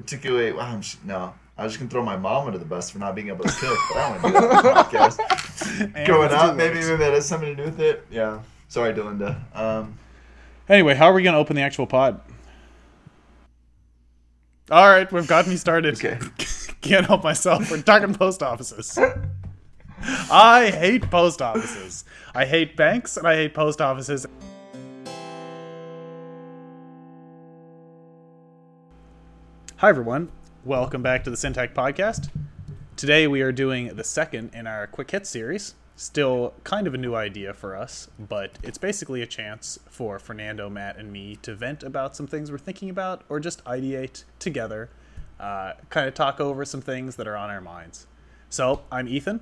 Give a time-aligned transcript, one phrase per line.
[0.00, 0.52] particularly.
[0.52, 2.98] Well, I'm just, no, I was just gonna throw my mom under the bus for
[2.98, 4.70] not being able to cook, but I don't want to do that on the
[5.88, 6.04] podcast.
[6.06, 6.86] Growing up, maybe late.
[6.86, 8.06] maybe that has something to do with it.
[8.10, 8.40] Yeah.
[8.68, 9.36] Sorry, Delinda.
[9.56, 9.98] Um,
[10.68, 12.20] Anyway, how are we going to open the actual pod?
[14.70, 15.96] All right, we've got me started.
[15.96, 16.16] Okay.
[16.80, 17.68] Can't help myself.
[17.72, 18.96] We're talking post offices.
[20.30, 22.04] I hate post offices.
[22.36, 24.26] I hate banks and I hate post offices.
[29.80, 30.30] Hi, everyone.
[30.62, 32.28] Welcome back to the Syntax Podcast.
[32.96, 35.72] Today we are doing the second in our quick hit series.
[35.96, 40.68] Still kind of a new idea for us, but it's basically a chance for Fernando,
[40.68, 44.90] Matt, and me to vent about some things we're thinking about or just ideate together,
[45.40, 48.06] uh, kind of talk over some things that are on our minds.
[48.50, 49.40] So, I'm Ethan.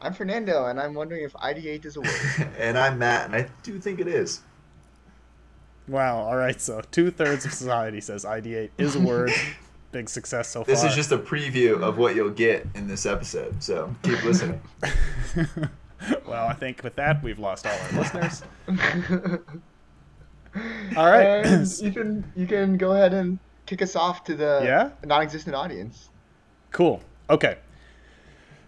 [0.00, 2.48] I'm Fernando, and I'm wondering if ideate is a word.
[2.60, 4.42] and I'm Matt, and I do think it is.
[5.88, 9.30] Wow, all right, so two thirds of society says ideate is a word.
[9.92, 10.74] Big success so far.
[10.74, 13.62] This is just a preview of what you'll get in this episode.
[13.62, 14.58] So keep listening.
[16.26, 18.42] well, I think with that, we've lost all our listeners.
[20.96, 21.44] All right.
[21.44, 24.90] And Ethan, you can go ahead and kick us off to the Yeah?
[25.04, 26.08] non-existent audience.
[26.70, 27.02] Cool.
[27.28, 27.58] Okay.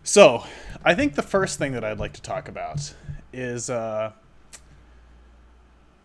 [0.02, 0.44] So,
[0.84, 2.92] I think the first thing that I'd like to talk about
[3.32, 4.12] is uh,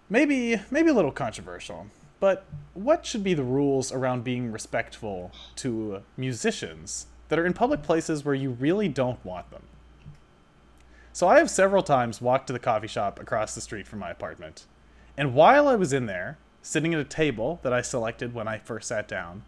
[0.09, 1.87] maybe maybe a little controversial,
[2.19, 7.83] but what should be the rules around being respectful to musicians that are in public
[7.83, 9.63] places where you really don't want them?
[11.13, 14.09] So, I have several times walked to the coffee shop across the street from my
[14.09, 14.65] apartment,
[15.17, 18.57] and while I was in there, sitting at a table that I selected when I
[18.57, 19.43] first sat down,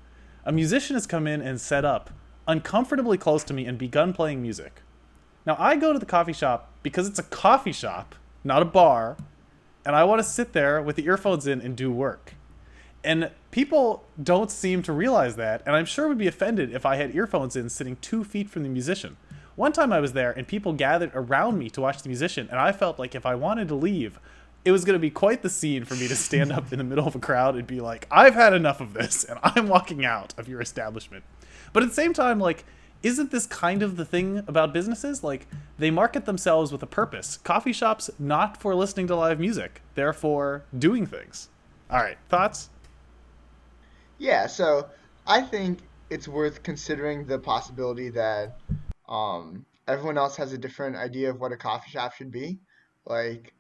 [0.45, 2.09] a musician has come in and set up
[2.47, 4.81] uncomfortably close to me and begun playing music.
[5.45, 9.17] Now, I go to the coffee shop because it's a coffee shop, not a bar,
[9.85, 12.33] and I want to sit there with the earphones in and do work.
[13.03, 16.97] And people don't seem to realize that, and I'm sure would be offended if I
[16.97, 19.17] had earphones in sitting two feet from the musician.
[19.55, 22.59] One time I was there and people gathered around me to watch the musician, and
[22.59, 24.19] I felt like if I wanted to leave,
[24.63, 26.83] it was going to be quite the scene for me to stand up in the
[26.83, 30.05] middle of a crowd and be like, I've had enough of this, and I'm walking
[30.05, 31.23] out of your establishment.
[31.73, 32.63] But at the same time, like,
[33.03, 35.23] isn't this kind of the thing about businesses?
[35.23, 35.47] Like,
[35.77, 37.37] they market themselves with a purpose.
[37.37, 40.13] Coffee shops, not for listening to live music, they're
[40.77, 41.49] doing things.
[41.89, 42.69] All right, thoughts?
[44.17, 44.89] Yeah, so
[45.27, 45.79] I think
[46.09, 48.57] it's worth considering the possibility that
[49.09, 52.59] um, everyone else has a different idea of what a coffee shop should be.
[53.05, 53.53] Like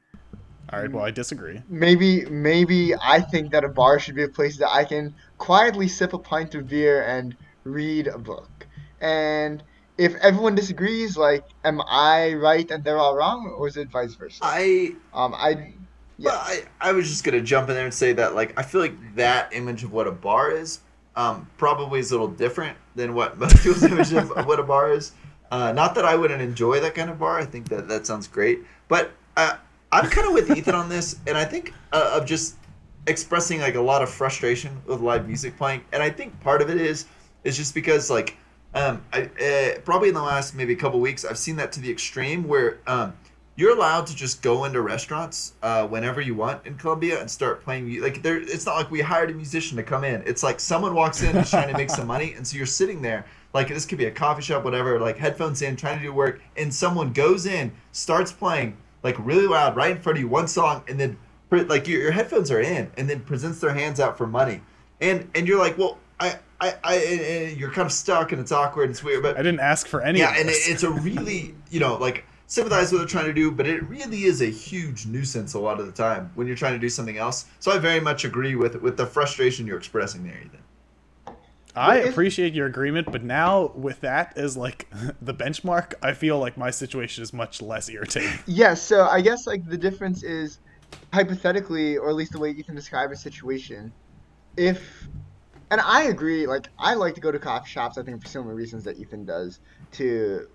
[0.71, 1.61] All right, well, I disagree.
[1.69, 5.87] maybe maybe I think that a bar should be a place that I can quietly
[5.87, 8.67] sip a pint of beer and read a book.
[9.01, 9.63] And
[9.97, 14.15] if everyone disagrees, like, am I right and they're all wrong, or is it vice
[14.15, 14.39] versa?
[14.41, 15.73] I Um, I
[16.19, 18.81] Well, I, I was just gonna jump in there and say that like I feel
[18.81, 20.79] like that image of what a bar is
[21.15, 24.91] um, probably is a little different than what most people's image of what a bar
[24.91, 25.11] is.
[25.51, 27.37] Uh, not that I wouldn't enjoy that kind of bar.
[27.37, 29.57] I think that that sounds great, but uh,
[29.91, 32.55] I'm kind of with Ethan on this, and I think uh, of just
[33.07, 36.69] expressing like a lot of frustration with live music playing, and I think part of
[36.69, 37.05] it is
[37.43, 38.37] is just because like
[38.73, 41.81] um, I, uh, probably in the last maybe a couple weeks I've seen that to
[41.81, 43.13] the extreme where um,
[43.55, 47.63] you're allowed to just go into restaurants uh, whenever you want in Colombia and start
[47.63, 48.01] playing.
[48.01, 50.23] Like there, it's not like we hired a musician to come in.
[50.25, 53.01] It's like someone walks in just trying to make some money, and so you're sitting
[53.01, 53.25] there.
[53.53, 54.99] Like this could be a coffee shop, whatever.
[54.99, 59.47] Like headphones in, trying to do work, and someone goes in, starts playing like really
[59.47, 61.17] loud right in front of you one song, and then
[61.51, 64.61] like your, your headphones are in, and then presents their hands out for money,
[65.01, 66.39] and and you're like, well, I.
[66.61, 69.35] I, I, and- and you're kind of stuck and it's awkward and it's weird, but
[69.37, 72.23] I didn't ask for any yeah, of and it, it's a really, you know, like
[72.47, 75.59] sympathize with what they're trying to do, but it really is a huge nuisance a
[75.59, 77.45] lot of the time when you're trying to do something else.
[77.59, 80.59] So I very much agree with with the frustration you're expressing there, Ethan.
[81.73, 84.89] I appreciate your agreement, but now with that as like
[85.21, 88.37] the benchmark, I feel like my situation is much less irritating.
[88.45, 90.59] Yeah, so I guess like the difference is
[91.13, 93.93] hypothetically, or at least the way Ethan described a situation,
[94.57, 95.07] if
[95.71, 98.53] and I agree, like I like to go to coffee shops, I think for similar
[98.53, 99.61] reasons that Ethan does,
[99.93, 100.47] to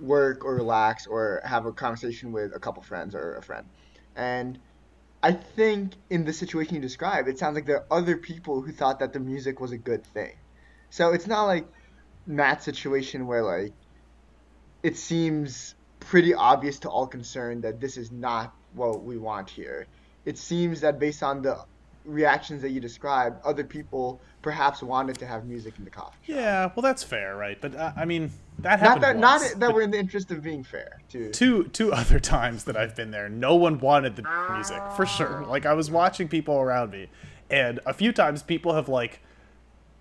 [0.00, 3.66] work or relax or have a conversation with a couple friends or a friend.
[4.14, 4.60] And
[5.24, 8.70] I think in the situation you describe, it sounds like there are other people who
[8.70, 10.36] thought that the music was a good thing.
[10.88, 11.66] So it's not like
[12.24, 13.72] Matt's situation where like
[14.84, 19.88] it seems pretty obvious to all concerned that this is not what we want here.
[20.24, 21.64] It seems that based on the
[22.04, 26.14] reactions that you described, other people perhaps wanted to have music in the coffee.
[26.26, 26.36] shop.
[26.36, 27.58] Yeah, well, that's fair, right?
[27.60, 29.50] But uh, I mean, that Not happened that once.
[29.52, 31.00] not that we're in the interest of being fair.
[31.08, 34.22] To two two other times that I've been there, no one wanted the
[34.54, 35.44] music for sure.
[35.48, 37.08] Like I was watching people around me,
[37.50, 39.20] and a few times people have like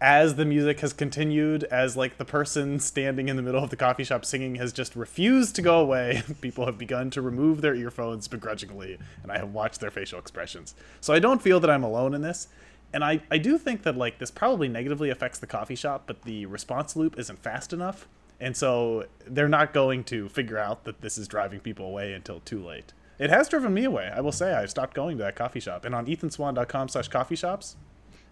[0.01, 3.77] as the music has continued, as like the person standing in the middle of the
[3.77, 7.73] coffee shop singing has just refused to go away, people have begun to remove their
[7.73, 10.75] earphones begrudgingly, and I have watched their facial expressions.
[10.99, 12.49] So I don't feel that I'm alone in this.
[12.93, 16.21] And I, I do think that like this probably negatively affects the coffee shop, but
[16.21, 18.07] the response loop isn't fast enough.
[18.39, 22.39] And so they're not going to figure out that this is driving people away until
[22.41, 22.93] too late.
[23.19, 24.11] It has driven me away.
[24.13, 25.85] I will say I've stopped going to that coffee shop.
[25.85, 27.77] And on ethanswan.com slash coffee shops,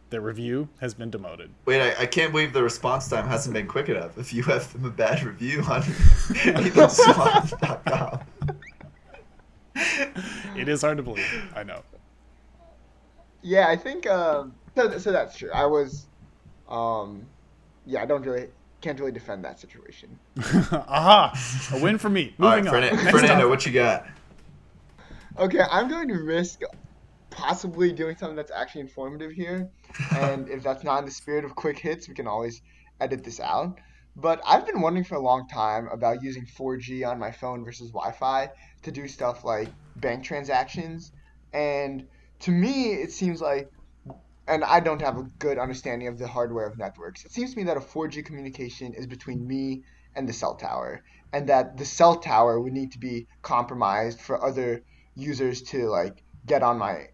[0.10, 1.52] their review has been demoted.
[1.66, 4.18] Wait, I, I can't believe the response time hasn't been quick enough.
[4.18, 8.20] If you have them a bad review on ethanswan.com.
[10.58, 11.54] It is hard to believe.
[11.56, 11.84] I know.
[13.42, 14.98] Yeah, I think um, so.
[14.98, 15.52] So that's true.
[15.52, 16.06] I was,
[16.70, 17.26] um,
[17.86, 18.48] yeah, I don't really
[18.82, 20.18] can't really defend that situation.
[20.38, 21.34] Aha!
[21.74, 22.34] A win for me.
[22.40, 22.90] All right, Moving on.
[22.90, 23.50] Fernan- Fernando, topic.
[23.50, 24.08] what you got?
[25.38, 26.62] Okay, I'm going to risk
[27.30, 29.70] possibly doing something that's actually informative here,
[30.16, 32.62] and if that's not in the spirit of quick hits, we can always
[33.00, 33.80] edit this out.
[34.16, 37.92] But I've been wondering for a long time about using 4G on my phone versus
[37.92, 38.50] Wi-Fi
[38.84, 41.14] to do stuff like bank transactions,
[41.54, 42.08] and
[42.42, 43.72] to me, it seems like,
[44.48, 47.24] and I don't have a good understanding of the hardware of networks.
[47.24, 49.84] It seems to me that a 4G communication is between me
[50.16, 54.44] and the cell tower, and that the cell tower would need to be compromised for
[54.44, 54.84] other
[55.16, 57.08] users to like get on my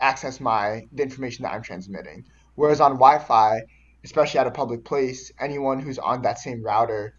[0.00, 2.24] access my the information that I'm transmitting.
[2.54, 3.60] Whereas on Wi-Fi,
[4.04, 7.14] especially at a public place, anyone who's on that same router,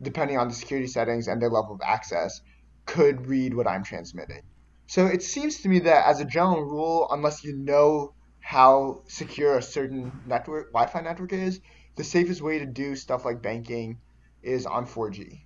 [0.00, 2.40] depending on the security settings and their level of access,
[2.86, 4.42] could read what I'm transmitting.
[4.86, 9.56] So it seems to me that as a general rule, unless you know how secure
[9.56, 11.60] a certain network Wi-Fi network is,
[11.96, 13.98] the safest way to do stuff like banking
[14.42, 15.40] is on 4G.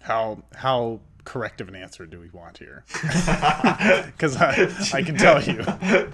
[0.00, 2.84] How how correct of an answer do we want here?
[4.06, 5.64] Because I, I can tell you.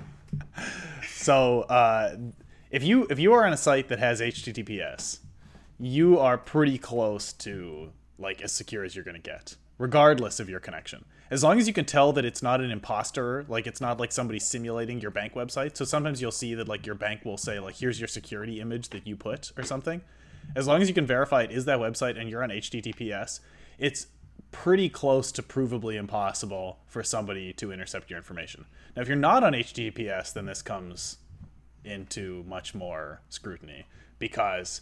[1.28, 2.16] So uh,
[2.70, 5.18] if you if you are on a site that has HTTPS,
[5.78, 10.48] you are pretty close to like as secure as you're going to get, regardless of
[10.48, 11.04] your connection.
[11.30, 14.12] As long as you can tell that it's not an imposter, like it's not like
[14.12, 15.76] somebody simulating your bank website.
[15.76, 18.88] So sometimes you'll see that like your bank will say like here's your security image
[18.90, 20.00] that you put or something.
[20.56, 23.40] As long as you can verify it is that website and you're on HTTPS,
[23.78, 24.06] it's
[24.50, 28.64] pretty close to provably impossible for somebody to intercept your information.
[28.96, 31.18] Now, if you're not on HTTPS, then this comes
[31.84, 33.84] into much more scrutiny
[34.18, 34.80] because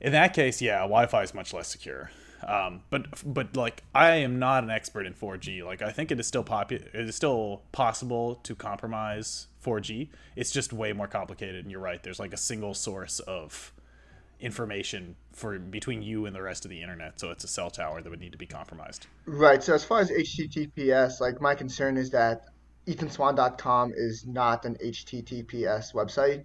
[0.00, 2.10] in that case, yeah, Wi-Fi is much less secure.
[2.46, 5.64] Um, but but like I am not an expert in 4G.
[5.64, 6.86] Like I think it is still popular.
[6.92, 10.08] it is still possible to compromise 4G.
[10.36, 11.64] It's just way more complicated.
[11.64, 12.02] And you're right.
[12.02, 13.72] There's like a single source of
[14.40, 17.20] information for between you and the rest of the internet.
[17.20, 19.06] So it's a cell tower that would need to be compromised.
[19.26, 19.62] Right.
[19.62, 22.46] So as far as HTTPS, like my concern is that
[22.86, 26.44] ethanswan.com is not an HTTPS website.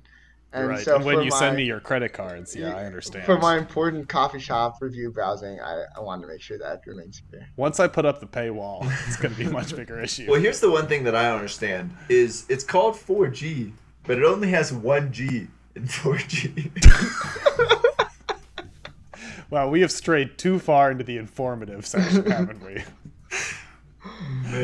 [0.55, 0.79] And right.
[0.79, 3.25] so and when you my, send me your credit cards, yeah, I understand.
[3.25, 7.21] For my important coffee shop review browsing, I, I wanted to make sure that remains
[7.29, 7.47] clear.
[7.57, 10.27] Once I put up the paywall, it's going to be a much bigger issue.
[10.29, 13.73] Well, here's the one thing that I don't understand is it's called 4G,
[14.03, 16.71] but it only has one G in 4G.
[19.51, 22.83] Wow, we have strayed too far into the informative section, haven't we?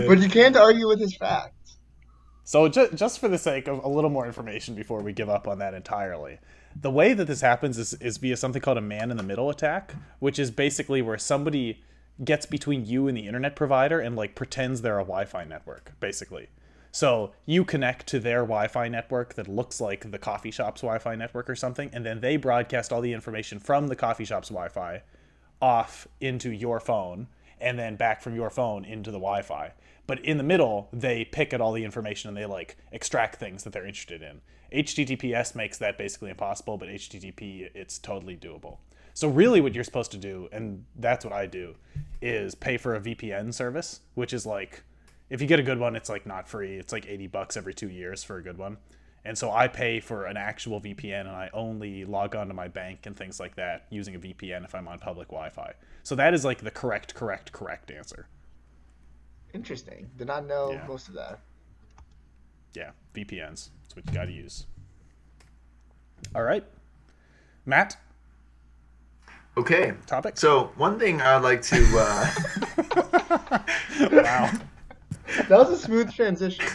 [0.08, 1.61] But you can't argue with his facts.
[2.52, 5.48] So, ju- just for the sake of a little more information before we give up
[5.48, 6.40] on that entirely,
[6.76, 9.50] the way that this happens is, is via something called a man in the middle
[9.50, 11.82] attack, which is basically where somebody
[12.26, 16.50] gets between you and the internet provider and like pretends they're a Wi-Fi network, basically.
[16.92, 21.50] So you connect to their Wi-Fi network that looks like the coffee shop's Wi-Fi network
[21.50, 25.04] or something, and then they broadcast all the information from the coffee shop's Wi-Fi
[25.62, 27.28] off into your phone,
[27.62, 29.72] and then back from your phone into the Wi-Fi.
[30.08, 33.64] But in the middle, they pick at all the information and they like extract things
[33.64, 34.42] that they're interested in.
[34.74, 38.78] HTTPS makes that basically impossible, but HTTP it's totally doable.
[39.14, 41.76] So really, what you're supposed to do, and that's what I do,
[42.22, 44.84] is pay for a VPN service, which is like
[45.30, 46.76] if you get a good one, it's like not free.
[46.76, 48.78] It's like 80 bucks every two years for a good one.
[49.24, 52.68] And so I pay for an actual VPN and I only log on to my
[52.68, 55.74] bank and things like that using a VPN if I'm on public Wi Fi.
[56.04, 58.28] So that is like the correct, correct, correct answer.
[59.54, 60.10] Interesting.
[60.18, 60.86] Did not know Yeah.
[60.88, 61.40] most of that.
[62.74, 63.70] Yeah, VPNs.
[63.84, 64.66] That's what you got to use.
[66.36, 66.64] All right.
[67.66, 67.98] Matt,
[69.58, 69.94] Okay.
[70.08, 70.38] topic?
[70.38, 72.32] So one thing I'd like to uh,
[74.12, 74.52] wow.
[75.48, 76.66] That was a smooth transition.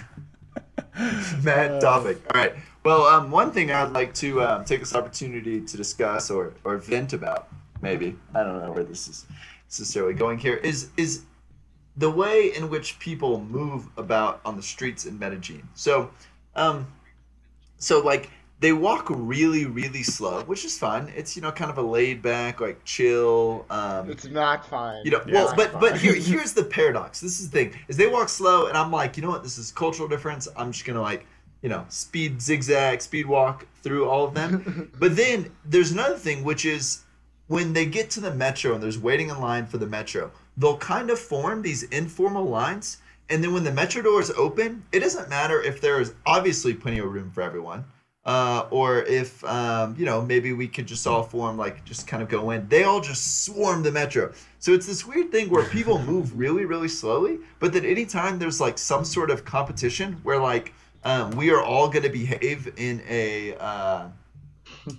[1.43, 2.19] Matt topic.
[2.35, 2.55] All right.
[2.85, 6.77] Well, um, one thing I'd like to um, take this opportunity to discuss or, or
[6.79, 7.49] vent about,
[7.83, 9.27] maybe I don't know where this is
[9.69, 11.25] necessarily going here, is is
[11.97, 15.69] the way in which people move about on the streets in Medellin.
[15.75, 16.11] So,
[16.55, 16.87] um,
[17.79, 21.13] so like they walk really really slow, which is fun.
[21.15, 23.67] It's you know kind of a laid back like chill.
[23.71, 25.05] Um, It's not fine.
[25.05, 27.21] you know, It's well, but but here here's the paradox.
[27.21, 29.43] This is the thing: is they walk slow, and I'm like, you know what?
[29.43, 30.49] This is cultural difference.
[30.57, 31.27] I'm just gonna like,
[31.63, 34.91] you know, speed zigzag, speed walk through all of them.
[34.99, 37.05] but then there's another thing, which is
[37.49, 40.79] when they get to the metro and there's waiting in line for the metro, they'll
[40.79, 42.99] kind of form these informal lines.
[43.29, 46.99] And then when the metro doors open, it doesn't matter if there is obviously plenty
[46.99, 47.85] of room for everyone,
[48.25, 52.23] uh, or if um, you know maybe we could just all form like just kind
[52.23, 52.69] of go in.
[52.69, 54.33] They all just swarm the metro.
[54.61, 58.61] So it's this weird thing where people move really really slowly, but then anytime there's
[58.61, 60.73] like some sort of competition where like
[61.05, 64.09] um, we are all going to behave in a uh,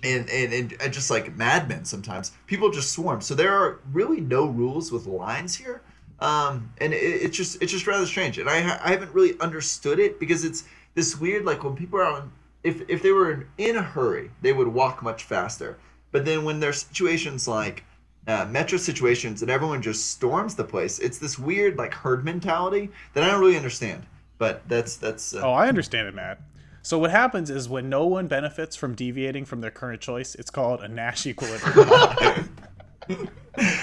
[0.02, 2.32] and, and, and, and just like madmen sometimes.
[2.46, 3.20] People just swarm.
[3.20, 5.82] So there are really no rules with lines here.
[6.20, 8.38] Um, and it, it's just it's just rather strange.
[8.38, 10.64] And I, I haven't really understood it because it's
[10.94, 12.32] this weird like when people are on
[12.64, 15.78] if, if they were in a hurry they would walk much faster.
[16.10, 17.84] But then when there's situations like
[18.26, 22.90] uh, metro situations and everyone just storms the place it's this weird like herd mentality
[23.14, 24.04] that i don't really understand.
[24.38, 26.40] But that's that's uh, Oh, I understand it, Matt.
[26.88, 30.50] So what happens is when no one benefits from deviating from their current choice, it's
[30.50, 31.86] called a Nash equilibrium.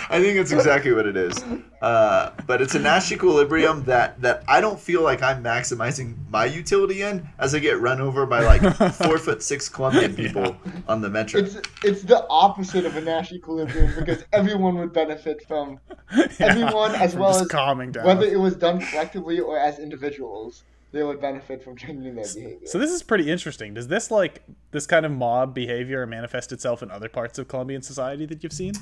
[0.10, 1.38] I think it's exactly what it is.
[1.84, 6.46] Uh, but it's a Nash equilibrium that, that I don't feel like I'm maximizing my
[6.46, 10.58] utility in as I get run over by like four foot six Colombian people
[10.88, 11.42] on the metro.
[11.42, 15.80] It's it's the opposite of a Nash equilibrium because everyone would benefit from
[16.16, 18.08] Yeah, everyone as from well as calming down.
[18.08, 20.64] whether it was done collectively or as individuals.
[20.96, 22.68] They would benefit from changing their behavior.
[22.68, 23.74] So this is pretty interesting.
[23.74, 27.82] Does this like this kind of mob behavior manifest itself in other parts of Colombian
[27.82, 28.76] society that you've seen?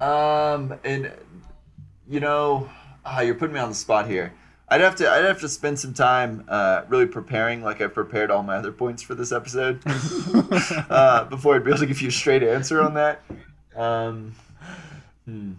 [0.00, 1.10] Um, and
[2.08, 2.70] you know,
[3.04, 4.32] ah, you're putting me on the spot here.
[4.68, 8.30] I'd have to I'd have to spend some time uh, really preparing, like I've prepared
[8.30, 9.82] all my other points for this episode,
[10.88, 13.22] uh, before I'd be able to give you a straight answer on that.
[13.74, 14.36] Um,
[15.24, 15.54] hmm.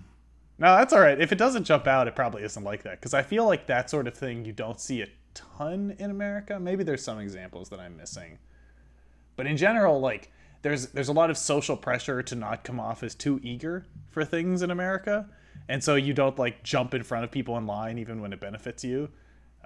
[0.57, 1.19] No, that's all right.
[1.19, 3.89] If it doesn't jump out, it probably isn't like that because I feel like that
[3.89, 6.59] sort of thing you don't see a ton in America.
[6.59, 8.39] Maybe there's some examples that I'm missing,
[9.35, 13.03] but in general, like there's there's a lot of social pressure to not come off
[13.03, 15.27] as too eager for things in America,
[15.67, 18.39] and so you don't like jump in front of people in line even when it
[18.39, 19.09] benefits you.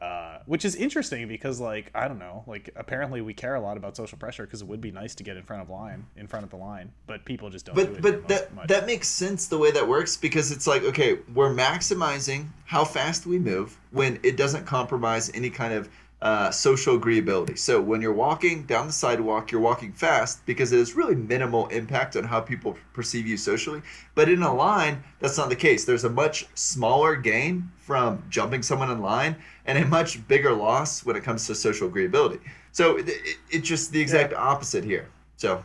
[0.02, 3.78] Uh, which is interesting because like I don't know like apparently we care a lot
[3.78, 6.28] about social pressure because it would be nice to get in front of line in
[6.28, 8.68] front of the line but people just don't do but it but that much.
[8.68, 13.26] that makes sense the way that works because it's like okay we're maximizing how fast
[13.26, 15.88] we move when it doesn't compromise any kind of
[16.22, 17.58] uh, social agreeability.
[17.58, 21.68] So when you're walking down the sidewalk you're walking fast because it has really minimal
[21.68, 23.82] impact on how people perceive you socially.
[24.16, 25.86] But in a line that's not the case.
[25.86, 31.06] There's a much smaller gain from jumping someone in line and a much bigger loss
[31.06, 32.40] when it comes to social agreeability.
[32.72, 35.10] So it, it, it's just the exact opposite here.
[35.38, 35.64] So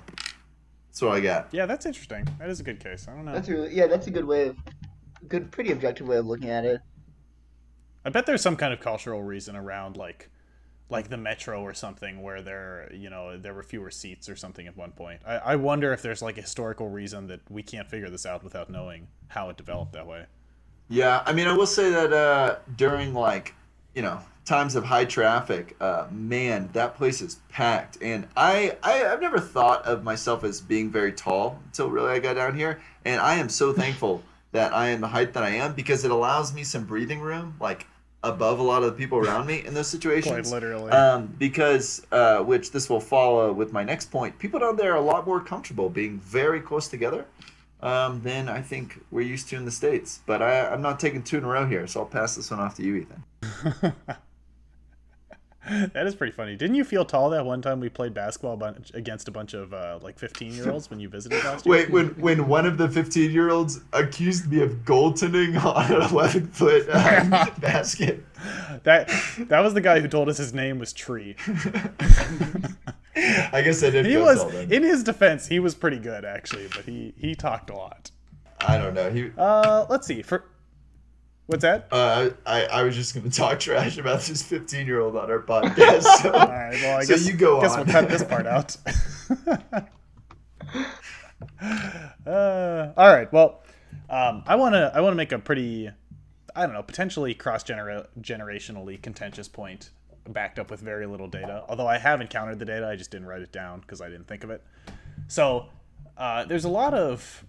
[0.88, 1.49] that's what i got.
[1.52, 2.26] Yeah that's interesting.
[2.38, 3.07] That is a good case.
[3.09, 3.33] I don't know.
[3.33, 3.87] That's really yeah.
[3.87, 4.57] That's a good way of
[5.28, 6.80] good, pretty objective way of looking at it.
[8.04, 10.30] I bet there's some kind of cultural reason around like
[10.90, 14.66] like the metro or something where there you know there were fewer seats or something
[14.66, 15.20] at one point.
[15.26, 18.42] I, I wonder if there's like a historical reason that we can't figure this out
[18.42, 20.26] without knowing how it developed that way.
[20.88, 23.54] Yeah, I mean, I will say that uh, during like
[23.94, 27.99] you know times of high traffic, uh, man, that place is packed.
[28.02, 32.18] And I, I I've never thought of myself as being very tall until really I
[32.18, 35.50] got down here, and I am so thankful that I am the height that I
[35.50, 37.87] am because it allows me some breathing room, like
[38.22, 40.48] above a lot of the people around me in those situations.
[40.48, 40.90] Quite literally.
[40.92, 44.96] Um, because, uh, which this will follow with my next point, people down there are
[44.96, 47.26] a lot more comfortable being very close together
[47.82, 50.20] um, than I think we're used to in the States.
[50.26, 52.60] But I, I'm not taking two in a row here, so I'll pass this one
[52.60, 53.94] off to you, Ethan.
[55.92, 56.56] that is pretty funny.
[56.56, 59.74] Didn't you feel tall that one time we played basketball bunch, against a bunch of
[59.74, 61.74] uh, like 15 year olds when you visited last year?
[61.74, 66.02] Wait, when, when one of the 15 year olds accused me of goaltending on an
[66.10, 68.24] 11 foot um, basket.
[68.84, 69.10] That
[69.48, 71.36] that was the guy who told us his name was Tree.
[73.52, 74.72] I guess I did He was then.
[74.72, 78.10] in his defense, he was pretty good actually, but he he talked a lot.
[78.66, 79.10] I don't know.
[79.10, 80.22] He, Uh, let's see.
[80.22, 80.44] For
[81.50, 81.88] what's that?
[81.92, 85.30] uh, I, I was just going to talk trash about this 15 year old on
[85.30, 86.02] our podcast.
[86.02, 86.78] So, All right.
[86.80, 87.85] Well, I so guess you go guess on.
[87.85, 88.76] we'll cut this part out.
[92.26, 93.33] uh, all right.
[93.33, 93.62] Well,
[94.09, 95.90] um, I want to I want to make a pretty
[96.54, 99.90] I don't know potentially cross generationally contentious point
[100.28, 101.64] backed up with very little data.
[101.69, 104.28] Although I have encountered the data, I just didn't write it down because I didn't
[104.28, 104.62] think of it.
[105.28, 105.66] So
[106.16, 107.45] uh, there's a lot of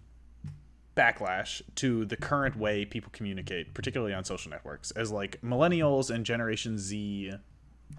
[0.96, 6.26] backlash to the current way people communicate, particularly on social networks, as like millennials and
[6.26, 7.34] Generation Z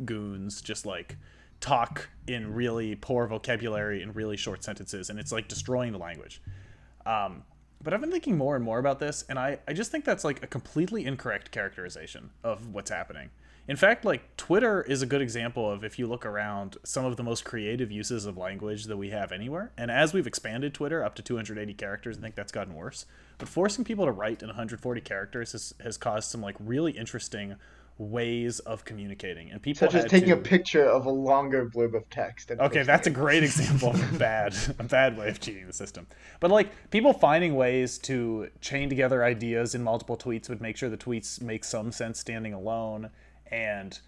[0.04, 1.16] goons just like
[1.60, 6.42] talk in really poor vocabulary and really short sentences, and it's like destroying the language.
[7.06, 7.44] Um,
[7.82, 10.24] but I've been thinking more and more about this, and I, I just think that's
[10.24, 13.30] like a completely incorrect characterization of what's happening.
[13.68, 17.16] In fact, like Twitter is a good example of if you look around some of
[17.16, 19.70] the most creative uses of language that we have anywhere.
[19.78, 23.06] And as we've expanded Twitter up to 280 characters, I think that's gotten worse.
[23.38, 27.54] But forcing people to write in 140 characters has, has caused some like really interesting
[27.98, 29.50] ways of communicating.
[29.52, 32.50] And people Such as taking to- a picture of a longer blurb of text.
[32.50, 35.72] and Okay, that's a great example of a bad, a bad way of cheating the
[35.72, 36.08] system.
[36.40, 40.88] But like people finding ways to chain together ideas in multiple tweets would make sure
[40.88, 43.10] the tweets make some sense standing alone,
[43.52, 44.00] and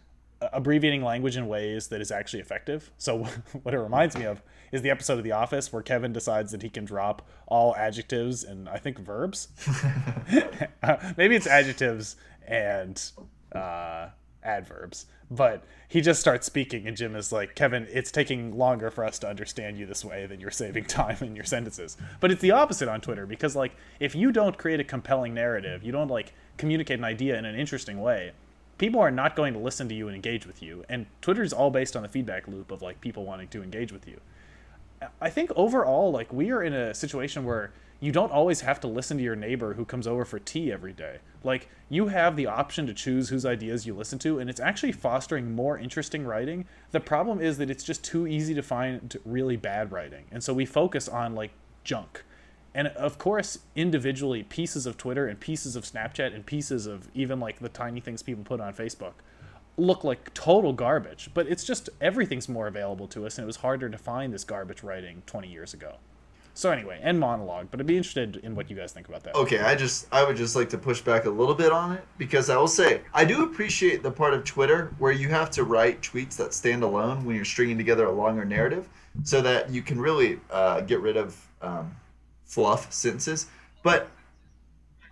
[0.52, 2.90] abbreviating language in ways that is actually effective.
[2.98, 3.18] So
[3.62, 6.62] what it reminds me of is the episode of The Office where Kevin decides that
[6.62, 9.48] he can drop all adjectives and I think verbs.
[10.82, 13.02] Uh, maybe it's adjectives and
[13.54, 14.08] uh,
[14.42, 19.02] adverbs, but he just starts speaking, and Jim is like, Kevin, it's taking longer for
[19.02, 21.96] us to understand you this way than you're saving time in your sentences.
[22.20, 25.82] But it's the opposite on Twitter because, like, if you don't create a compelling narrative,
[25.82, 28.32] you don't like communicate an idea in an interesting way.
[28.78, 30.84] People are not going to listen to you and engage with you.
[30.88, 34.08] And Twitter's all based on the feedback loop of like people wanting to engage with
[34.08, 34.20] you.
[35.20, 38.86] I think overall, like we are in a situation where you don't always have to
[38.86, 41.18] listen to your neighbor who comes over for tea every day.
[41.42, 44.92] Like you have the option to choose whose ideas you listen to, and it's actually
[44.92, 46.66] fostering more interesting writing.
[46.90, 50.52] The problem is that it's just too easy to find really bad writing, and so
[50.52, 51.52] we focus on like
[51.82, 52.24] junk.
[52.74, 57.38] And of course, individually, pieces of Twitter and pieces of Snapchat and pieces of even
[57.38, 59.12] like the tiny things people put on Facebook
[59.76, 61.30] look like total garbage.
[61.34, 64.44] But it's just everything's more available to us, and it was harder to find this
[64.44, 65.96] garbage writing 20 years ago.
[66.56, 67.66] So anyway, end monologue.
[67.70, 69.34] But I'd be interested in what you guys think about that.
[69.34, 72.04] Okay, I just I would just like to push back a little bit on it
[72.16, 75.64] because I will say I do appreciate the part of Twitter where you have to
[75.64, 78.88] write tweets that stand alone when you're stringing together a longer narrative,
[79.24, 81.92] so that you can really uh, get rid of um,
[82.44, 83.46] fluff sentences.
[83.82, 84.08] But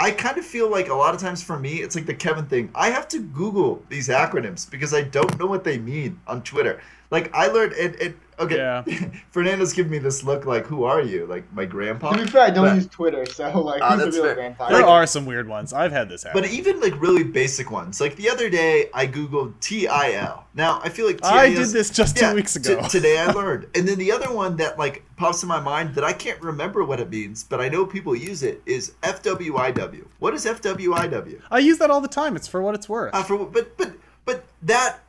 [0.01, 2.47] I kind of feel like a lot of times for me, it's like the Kevin
[2.47, 2.71] thing.
[2.75, 6.81] I have to Google these acronyms because I don't know what they mean on Twitter.
[7.11, 8.01] Like I learned it.
[8.01, 8.83] it okay, Yeah.
[9.31, 12.13] Fernando's giving me this look like, "Who are you?" Like my grandpa.
[12.13, 14.35] To be fair, I don't But- use Twitter, so like, Ah, who's the real fair.
[14.35, 14.69] grandpa?
[14.69, 15.73] there like- are some weird ones.
[15.73, 16.41] I've had this happen.
[16.43, 20.45] But even like really basic ones, like the other day I googled TIL.
[20.55, 22.87] Now I feel like TIL I did this just two Yeah, weeks t- ago.
[22.89, 26.05] today I learned, and then the other one that like pops in my mind that
[26.05, 30.07] I can't remember what it means, but I know people use it is FWIW.
[30.19, 31.41] What is FWIW?
[31.51, 32.37] I use that all the time.
[32.37, 33.15] It's for what it's worth.
[33.15, 33.93] Uh, for but but
[34.25, 35.01] but that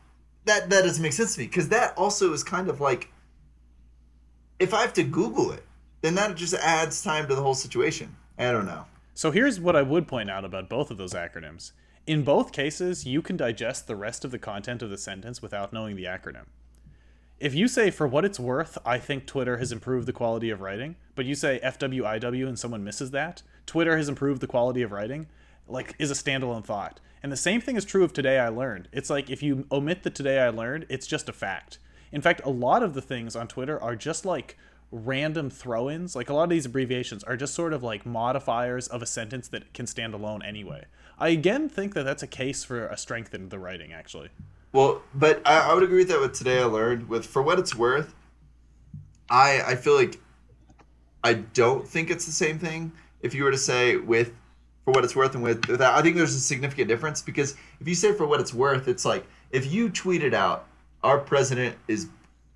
[0.46, 3.10] that that doesn't make sense to me because that also is kind of like
[4.60, 5.66] if I have to Google it,
[6.02, 8.16] then that just adds time to the whole situation.
[8.38, 8.86] I don't know.
[9.13, 11.72] So here's what I would point out about both of those acronyms.
[12.06, 15.72] In both cases, you can digest the rest of the content of the sentence without
[15.72, 16.48] knowing the acronym.
[17.39, 20.62] If you say, for what it's worth, I think Twitter has improved the quality of
[20.62, 24.92] writing, but you say FWIW and someone misses that, Twitter has improved the quality of
[24.92, 25.28] writing,
[25.68, 27.00] like, is a standalone thought.
[27.22, 28.89] And the same thing is true of Today I Learned.
[28.92, 31.80] It's like if you omit the Today I Learned, it's just a fact.
[32.13, 34.56] In fact, a lot of the things on Twitter are just like
[34.91, 36.15] random throw ins.
[36.15, 39.47] Like a lot of these abbreviations are just sort of like modifiers of a sentence
[39.47, 40.86] that can stand alone anyway.
[41.17, 44.30] I again think that that's a case for a strength in the writing, actually.
[44.71, 46.21] Well, but I, I would agree with that.
[46.21, 48.13] With today, I learned with for what it's worth.
[49.30, 50.19] I I feel like
[51.23, 52.91] I don't think it's the same thing.
[53.21, 54.34] If you were to say with
[54.86, 57.88] for what it's worth and with without, I think there's a significant difference because if
[57.88, 60.67] you say for what it's worth, it's like if you tweeted out
[61.04, 62.08] our president is,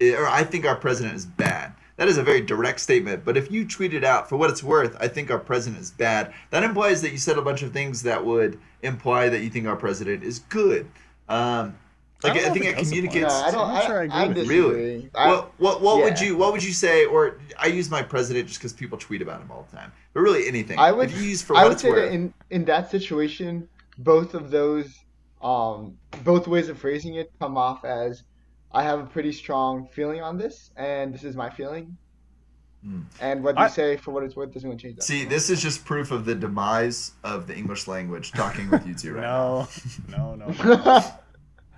[0.01, 1.73] or I think our president is bad.
[1.97, 3.25] That is a very direct statement.
[3.25, 6.31] But if you tweeted out for what it's worth, I think our president is bad.
[6.51, 9.67] That implies that you said a bunch of things that would imply that you think
[9.67, 10.87] our president is good.
[11.27, 11.75] Um,
[12.23, 13.27] I like don't I, think it it communicates.
[13.27, 13.67] No, I don't.
[13.67, 14.71] I'm not I, sure I agree I with you.
[14.71, 15.09] Really?
[15.15, 17.05] I- what what what would you what would you say?
[17.05, 19.91] Or I use my president just because people tweet about him all the time.
[20.13, 20.79] But really anything.
[20.79, 21.11] I would.
[21.11, 22.09] if you use for I what would it's say worth.
[22.09, 23.67] that in in that situation,
[23.99, 24.99] both of those,
[25.41, 28.23] um, both ways of phrasing it come off as,
[28.71, 31.97] I have a pretty strong feeling on this, and this is my feeling.
[32.83, 33.01] Hmm.
[33.19, 35.03] And what I- you say for what it's worth doesn't really change that.
[35.03, 38.31] See, this is just proof of the demise of the English language.
[38.31, 39.67] Talking with you two right now.
[40.09, 40.53] No, no, no.
[40.75, 41.03] no.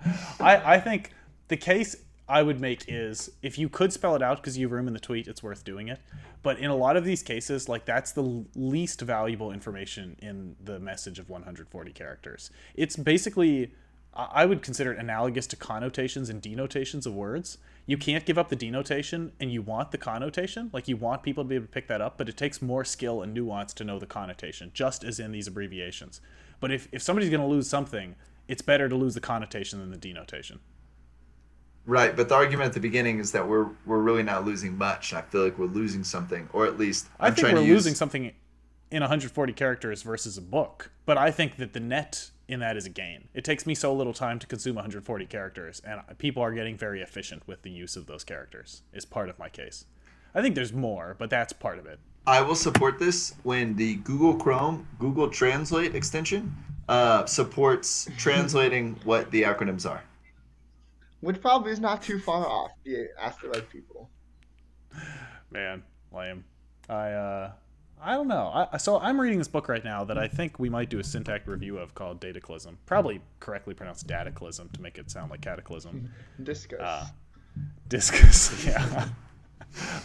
[0.40, 1.12] I, I think
[1.48, 1.96] the case
[2.28, 4.94] I would make is if you could spell it out because you have room in
[4.94, 6.00] the tweet, it's worth doing it.
[6.42, 10.78] But in a lot of these cases, like that's the least valuable information in the
[10.78, 12.50] message of 140 characters.
[12.74, 13.74] It's basically,
[14.14, 17.58] I I would consider it analogous to connotations and denotations of words.
[17.86, 20.70] You can't give up the denotation and you want the connotation.
[20.72, 22.84] Like you want people to be able to pick that up, but it takes more
[22.84, 26.20] skill and nuance to know the connotation, just as in these abbreviations.
[26.60, 28.14] But if, if somebody's going to lose something,
[28.46, 30.60] it's better to lose the connotation than the denotation.
[31.86, 35.14] Right, but the argument at the beginning is that we're we're really not losing much.
[35.14, 37.66] I feel like we're losing something, or at least i I'm think trying we're to
[37.66, 38.32] use, losing something
[38.90, 42.86] in 140 characters versus a book but i think that the net in that is
[42.86, 46.52] a gain it takes me so little time to consume 140 characters and people are
[46.52, 49.86] getting very efficient with the use of those characters is part of my case
[50.34, 53.96] i think there's more but that's part of it I will support this when the
[53.96, 56.54] Google Chrome Google Translate extension
[56.88, 60.02] uh, supports translating what the acronyms are.
[61.20, 62.72] Which probably is not too far off.
[62.84, 64.10] if You ask the right people.
[65.50, 65.82] man
[66.12, 66.44] lame
[66.88, 67.52] i uh
[68.02, 68.68] I don't know.
[68.72, 71.04] I, so I'm reading this book right now that I think we might do a
[71.04, 72.76] syntax review of called Dataclysm.
[72.86, 76.10] Probably correctly pronounced Dataclysm to make it sound like Cataclysm.
[76.42, 76.80] Discus.
[76.80, 77.06] Uh,
[77.88, 79.08] Discus, yeah.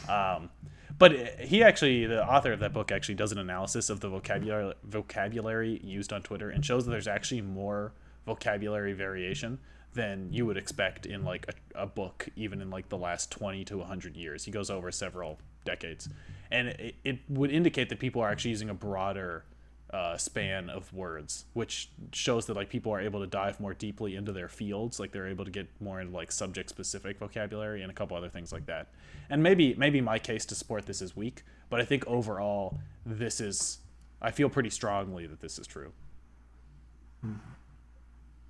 [0.10, 0.49] um,
[0.97, 4.73] but he actually, the author of that book, actually does an analysis of the vocabulary
[4.84, 7.93] vocabulary used on Twitter and shows that there's actually more
[8.25, 9.60] vocabulary variation
[9.93, 13.63] than you would expect in like a, a book, even in like the last 20
[13.65, 14.43] to 100 years.
[14.45, 16.10] He goes over several decades,
[16.51, 19.45] and it, it would indicate that people are actually using a broader
[19.93, 24.15] uh, span of words, which shows that like people are able to dive more deeply
[24.15, 24.99] into their fields.
[24.99, 28.29] Like they're able to get more into like subject specific vocabulary and a couple other
[28.29, 28.89] things like that.
[29.29, 33.39] And maybe maybe my case to support this is weak, but I think overall this
[33.39, 33.79] is
[34.21, 35.91] I feel pretty strongly that this is true.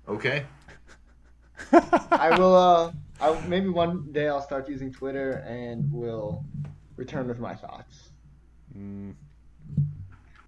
[0.08, 0.46] Okay.
[1.72, 2.54] I will.
[2.54, 6.44] Uh, I maybe one day I'll start using Twitter and will
[6.96, 8.10] return with my thoughts.
[8.76, 9.14] Mm.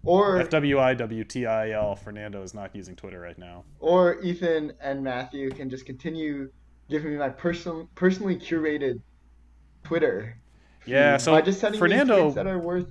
[0.05, 3.65] Or FWIWTIL Fernando is not using Twitter right now.
[3.81, 6.51] or Ethan and Matthew can just continue
[6.89, 9.01] giving me my personal, personally curated
[9.85, 10.39] Twitter.
[10.87, 12.91] Yeah, so by just sending Fernando that are worth.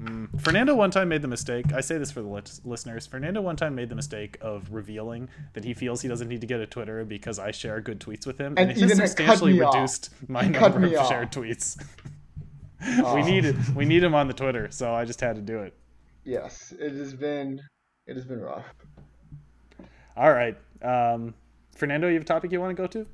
[0.00, 0.40] Mm.
[0.40, 1.72] Fernando one time made the mistake.
[1.72, 3.06] I say this for the listeners.
[3.06, 6.46] Fernando one time made the mistake of revealing that he feels he doesn't need to
[6.46, 8.96] get a Twitter because I share good tweets with him, and, And it has even
[8.96, 9.74] it cut substantially me off.
[9.74, 11.08] reduced my He number of off.
[11.08, 11.80] shared tweets.
[13.02, 13.14] Oh.
[13.14, 15.74] we need we need him on the Twitter, so I just had to do it.
[16.24, 17.60] Yes, it has been.
[18.06, 18.66] It has been rough.
[20.16, 21.34] All right, um,
[21.74, 23.06] Fernando, you have a topic you want to go to?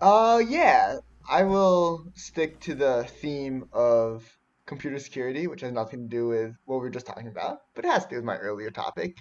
[0.00, 0.98] Uh, yeah.
[1.30, 4.24] I will stick to the theme of
[4.64, 7.84] computer security, which has nothing to do with what we were just talking about, but
[7.84, 9.16] it has to do with my earlier topic.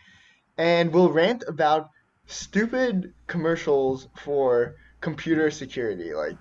[0.57, 1.89] And we'll rant about
[2.25, 6.13] stupid commercials for computer security.
[6.13, 6.37] Like,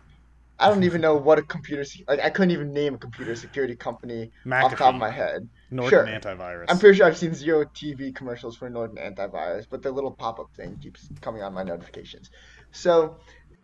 [0.59, 2.21] I don't even know what a computer like.
[2.21, 5.49] I couldn't even name a computer security company off the top of my head.
[5.71, 6.07] Norton Sure.
[6.07, 6.65] antivirus.
[6.69, 10.55] I'm pretty sure I've seen zero TV commercials for Norton antivirus, but the little pop-up
[10.57, 12.31] thing keeps coming on my notifications.
[12.73, 13.19] So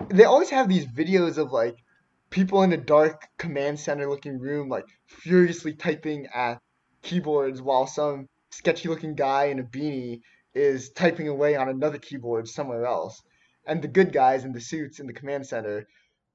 [0.09, 1.77] they always have these videos of like
[2.31, 6.61] people in a dark command center looking room like furiously typing at
[7.03, 10.21] keyboards while some sketchy looking guy in a beanie
[10.55, 13.23] is typing away on another keyboard somewhere else.
[13.67, 15.87] And the good guys in the suits in the command center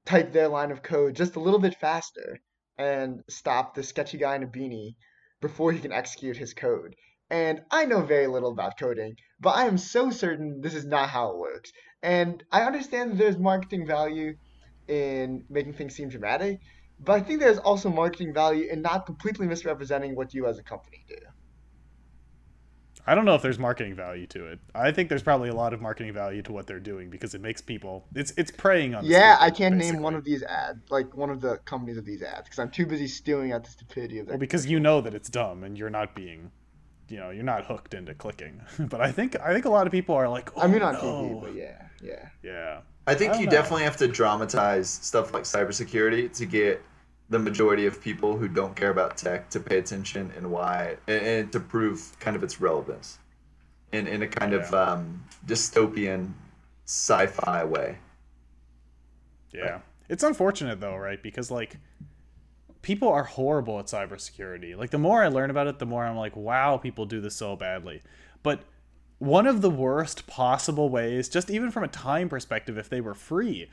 [0.08, 2.40] type their line of code just a little bit faster
[2.78, 4.94] and stop the sketchy guy in a beanie
[5.42, 6.94] before he can execute his code.
[7.28, 11.10] And I know very little about coding, but I am so certain this is not
[11.10, 11.72] how it works.
[12.02, 14.32] And I understand there's marketing value
[14.88, 16.60] in making things seem dramatic,
[16.98, 20.62] but I think there's also marketing value in not completely misrepresenting what you as a
[20.62, 21.16] company do.
[23.08, 24.58] I don't know if there's marketing value to it.
[24.74, 27.40] I think there's probably a lot of marketing value to what they're doing because it
[27.40, 28.06] makes people.
[28.14, 29.02] It's it's preying on.
[29.02, 32.04] the Yeah, I can't name one of these ads, like one of the companies of
[32.04, 34.34] these ads, because I'm too busy stewing at the stupidity of their.
[34.34, 36.50] Well, because you know that it's dumb and you're not being,
[37.08, 38.60] you know, you're not hooked into clicking.
[38.78, 40.88] but I think I think a lot of people are like, oh, I mean oh,
[40.88, 41.00] on no.
[41.00, 42.28] TV, but yeah, yeah.
[42.42, 43.52] yeah, I think I you know.
[43.52, 46.82] definitely have to dramatize stuff like cybersecurity to get
[47.30, 51.26] the majority of people who don't care about tech to pay attention and why, and,
[51.26, 53.18] and to prove kind of its relevance
[53.92, 56.32] in, in a kind of um, dystopian
[56.86, 57.98] sci-fi way.
[59.52, 59.80] yeah.
[60.08, 61.22] It's unfortunate though, right?
[61.22, 61.76] Because like
[62.80, 64.76] people are horrible at cybersecurity.
[64.76, 67.36] Like the more I learn about it, the more I'm like, wow, people do this
[67.36, 68.02] so badly.
[68.42, 68.62] But
[69.18, 73.14] one of the worst possible ways, just even from a time perspective, if they were
[73.14, 73.68] free,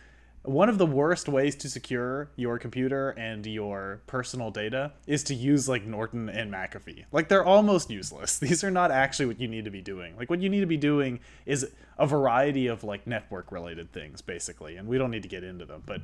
[0.45, 5.33] one of the worst ways to secure your computer and your personal data is to
[5.33, 7.05] use like Norton and McAfee.
[7.11, 8.37] Like they're almost useless.
[8.39, 10.15] These are not actually what you need to be doing.
[10.17, 14.21] Like what you need to be doing is a variety of like network related things
[14.21, 16.01] basically, and we don't need to get into them, but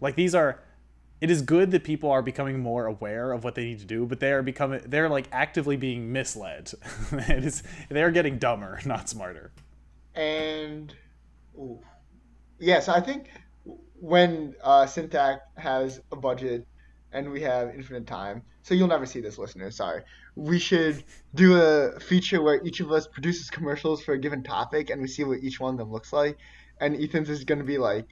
[0.00, 0.60] like these are
[1.20, 4.04] it is good that people are becoming more aware of what they need to do,
[4.04, 6.72] but they are becoming they're like actively being misled.
[7.12, 9.50] it is they're getting dumber, not smarter.
[10.14, 10.94] And
[11.58, 11.80] ooh.
[12.58, 13.30] yeah, so I think
[14.00, 16.66] when uh, Syntax has a budget
[17.12, 19.70] and we have infinite time, so you'll never see this, listener.
[19.70, 20.02] Sorry.
[20.34, 24.90] We should do a feature where each of us produces commercials for a given topic,
[24.90, 26.36] and we see what each one of them looks like.
[26.80, 28.06] And Ethan's is going to be like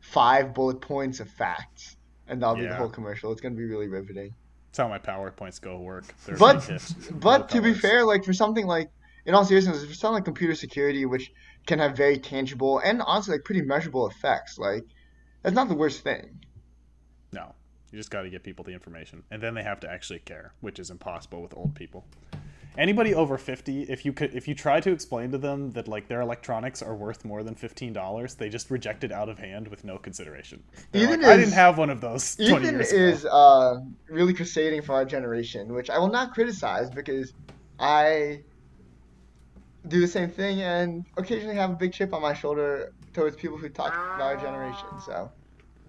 [0.00, 1.96] five bullet points of facts,
[2.26, 3.32] and that'll be the whole commercial.
[3.32, 4.34] It's gonna be really riveting.
[4.68, 6.04] That's how my PowerPoints go work.
[6.26, 6.80] They're But like
[7.20, 8.90] but to be fair, like for something like
[9.26, 11.32] in all seriousness, for something like computer security, which
[11.66, 14.84] can have very tangible and honestly like pretty measurable effects, like
[15.42, 16.40] that's not the worst thing.
[17.32, 17.54] No,
[17.90, 20.52] you just got to get people the information, and then they have to actually care,
[20.60, 22.04] which is impossible with old people.
[22.78, 26.06] Anybody over fifty, if you could, if you try to explain to them that like
[26.06, 29.66] their electronics are worth more than fifteen dollars, they just reject it out of hand
[29.66, 30.62] with no consideration.
[30.92, 33.02] They're Ethan like, I didn't have one of those Ethan years ago.
[33.02, 37.32] is uh, really crusading for our generation, which I will not criticize because
[37.78, 38.42] I
[39.88, 43.58] do the same thing and occasionally have a big chip on my shoulder towards people
[43.58, 44.98] who talk about our generation.
[44.98, 45.30] So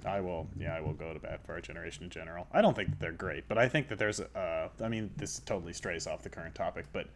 [0.05, 2.47] I will, yeah, I will go to bat for our generation in general.
[2.51, 5.73] I don't think they're great, but I think that there's, uh, I mean, this totally
[5.73, 7.07] strays off the current topic, but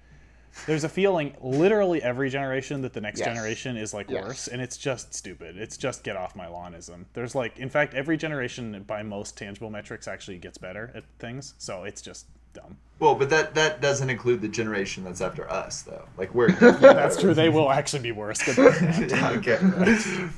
[0.68, 3.28] there's a feeling literally every generation that the next Yes.
[3.28, 4.24] generation is like Yes.
[4.24, 5.58] worse, and it's just stupid.
[5.58, 7.06] It's just get off my lawnism.
[7.14, 11.56] There's like, in fact, every generation by most tangible metrics actually gets better at things,
[11.58, 12.78] so it's just dumb.
[12.98, 16.06] Well, but that that doesn't include the generation that's after us, though.
[16.18, 17.34] Like we're That's true.
[17.34, 18.42] They will actually be worse.
[18.46, 19.12] Good point.
[19.12, 20.30] Yeah, okay.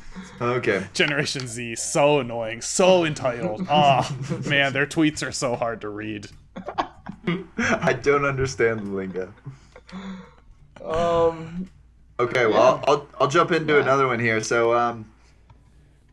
[0.42, 0.84] Okay.
[0.94, 3.68] Generation Z, so annoying, so entitled.
[3.70, 4.12] Ah,
[4.48, 6.28] man, their tweets are so hard to read.
[7.58, 9.34] I don't understand the lingo.
[10.84, 11.70] um,
[12.20, 12.60] Okay, well, Yeah.
[12.60, 13.82] I'll, I'll I'll jump into Yeah.
[13.82, 14.42] another one here.
[14.42, 15.06] So, um,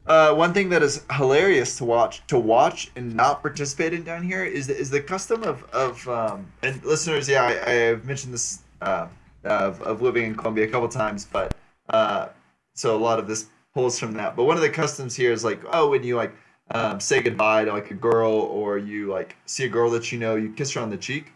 [0.06, 4.22] uh, one thing that is hilarious to watch to watch and not participate in down
[4.22, 8.04] here is the, is the custom of of um, and listeners, yeah, I, I have
[8.04, 9.08] mentioned this uh,
[9.44, 11.54] of of living in Colombia a couple times, but
[11.88, 12.28] uh,
[12.74, 14.36] so a lot of this pulls from that.
[14.36, 16.34] But one of the customs here is like, oh, when you like
[16.70, 20.18] um, say goodbye to like a girl or you like see a girl that you
[20.18, 21.32] know, you kiss her on the cheek.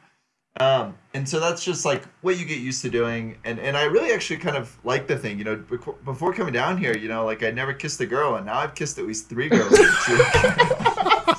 [0.59, 3.37] Um, and so that's just like what you get used to doing.
[3.45, 6.53] And, and I really actually kind of like the thing, you know, bec- before coming
[6.53, 9.07] down here, you know, like I never kissed a girl and now I've kissed at
[9.07, 9.67] least three girls.
[9.67, 11.39] on the cheek.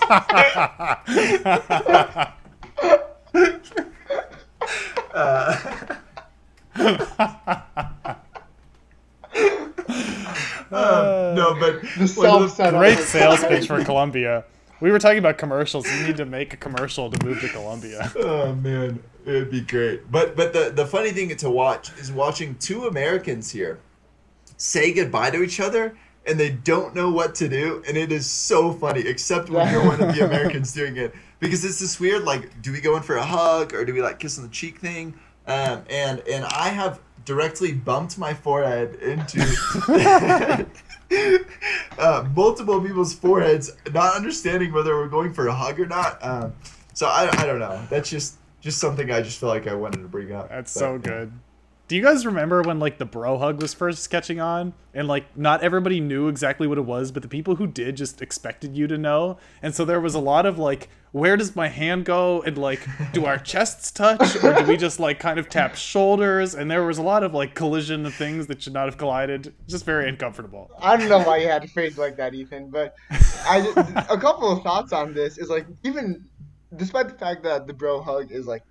[5.14, 5.76] uh,
[10.72, 12.80] uh, no, but the one of the- self-setup.
[12.80, 14.46] Great sales pitch for Colombia.
[14.82, 15.86] We were talking about commercials.
[15.92, 18.12] You need to make a commercial to move to Colombia.
[18.20, 20.12] Oh man, it'd be great.
[20.12, 23.80] But but the the funny thing to watch is watching two Americans here
[24.58, 28.30] say goodbye to each other and they don't know what to do and it is
[28.30, 32.24] so funny except when you're one of the Americans doing it because it's this weird
[32.24, 34.50] like do we go in for a hug or do we like kiss on the
[34.50, 39.40] cheek thing um, and and I have directly bumped my forehead into
[41.98, 46.24] uh, multiple people's foreheads, not understanding whether we're going for a hug or not.
[46.24, 46.54] Um,
[46.94, 47.82] so I, I don't know.
[47.90, 50.50] That's just just something I just feel like I wanted to bring up.
[50.50, 51.32] That's But, so good.
[51.90, 55.36] Do you guys remember when like the bro hug was first catching on and like
[55.36, 58.86] not everybody knew exactly what it was, but the people who did just expected you
[58.86, 59.40] to know.
[59.64, 62.80] And so there was a lot of like where does my hand go and like
[63.12, 66.86] do our chests touch or do we just like kind of tap shoulders and there
[66.86, 69.52] was a lot of like collision of things that should not have collided.
[69.68, 70.70] Just very uncomfortable.
[70.80, 74.52] I don't know why you had to phrase like that, Ethan, but I a couple
[74.52, 76.24] of thoughts on this is like even
[76.76, 78.62] despite the fact that the bro hug is like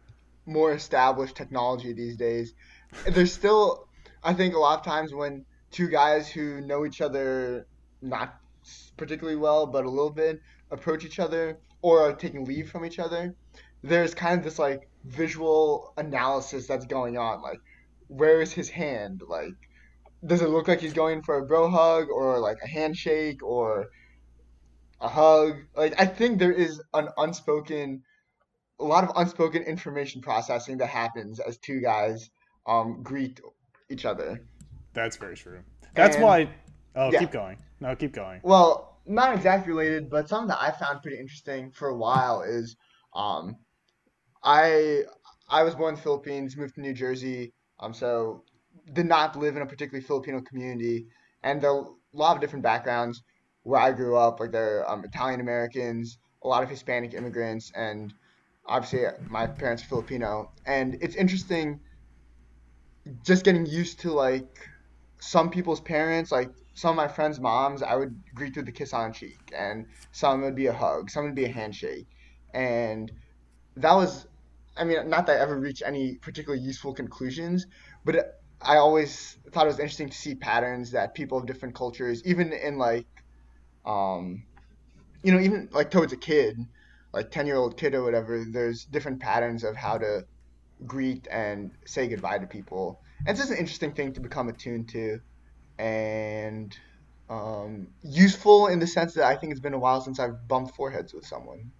[0.46, 2.54] more established technology these days,
[3.09, 3.88] there's still
[4.22, 7.66] I think a lot of times when two guys who know each other
[8.03, 8.38] not
[8.96, 12.98] particularly well but a little bit approach each other or are taking leave from each
[12.98, 13.35] other,
[13.83, 17.61] there's kind of this like visual analysis that's going on like
[18.09, 19.55] where is his hand like
[20.27, 23.87] does it look like he's going for a bro hug or like a handshake or
[25.01, 25.57] a hug?
[25.77, 28.03] Like I think there is an unspoken,
[28.81, 32.31] a lot of unspoken information processing that happens as two guys
[32.68, 33.40] um, greet
[33.90, 34.40] each other.
[34.94, 35.61] That's very true.
[35.94, 36.50] That's And- why
[36.94, 37.20] Oh, yeah.
[37.20, 37.59] keep going.
[37.81, 38.40] No, keep going.
[38.42, 42.76] Well, not exactly related, but something that I found pretty interesting for a while is,
[43.14, 43.57] um,
[44.42, 45.04] I
[45.48, 48.44] I was born in the Philippines, moved to New Jersey, um, so
[48.92, 51.07] did not live in a particularly Filipino community,
[51.42, 53.22] and there are a lot of different backgrounds
[53.62, 54.40] where I grew up.
[54.40, 58.12] Like there are um, Italian Americans, a lot of Hispanic immigrants, and
[58.66, 61.81] obviously my parents are Filipino, and it's interesting
[63.25, 64.68] just getting used to like
[65.18, 68.92] some people's parents, like some of my friends' moms, I would greet with a kiss
[68.92, 72.07] on cheek, and some would be a hug, some would be a handshake,
[72.55, 73.11] and
[73.77, 74.27] that was,
[74.77, 77.66] I mean, not that I ever reached any particularly useful conclusions,
[78.05, 82.23] but I always thought it was interesting to see patterns that people of different cultures,
[82.25, 83.07] even in like,
[83.85, 84.44] um,
[85.23, 86.64] you know, even like towards a kid,
[87.12, 90.27] like ten year old kid or whatever, there's different patterns of how to
[90.87, 93.01] greet and say goodbye to people.
[93.21, 95.21] And it's just an interesting thing to become attuned to.
[95.79, 96.77] And
[97.31, 100.75] um, useful in the sense that I think it's been a while since I've bumped
[100.75, 101.71] foreheads with someone.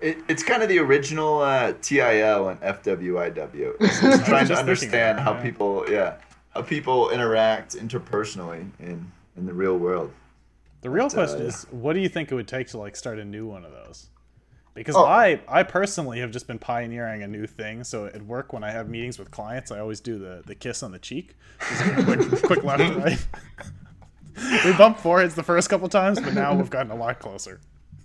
[0.00, 3.74] It, it's kind of the original uh, TIL and FWIW.
[3.80, 5.42] It's just trying to understand that, how yeah.
[5.42, 6.14] people, yeah,
[6.50, 10.12] how people interact interpersonally in in the real world.
[10.80, 11.48] The real But, uh, question yeah.
[11.48, 13.72] is, what do you think it would take to like start a new one of
[13.72, 14.10] those?
[14.78, 15.04] Because Oh.
[15.04, 17.84] I, I personally have just been pioneering a new thing.
[17.84, 20.82] So at work, when I have meetings with clients, I always do the, the kiss
[20.82, 23.26] on the cheek, quick, quick left right.
[24.64, 27.60] we bumped foreheads the first couple times, but now we've gotten a lot closer.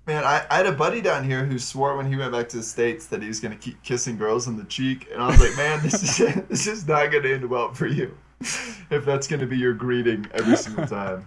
[0.05, 2.57] Man, I, I had a buddy down here who swore when he went back to
[2.57, 5.39] the states that he was gonna keep kissing girls on the cheek, and I was
[5.39, 9.45] like, man, this is this is not gonna end well for you, if that's gonna
[9.45, 11.25] be your greeting every single time.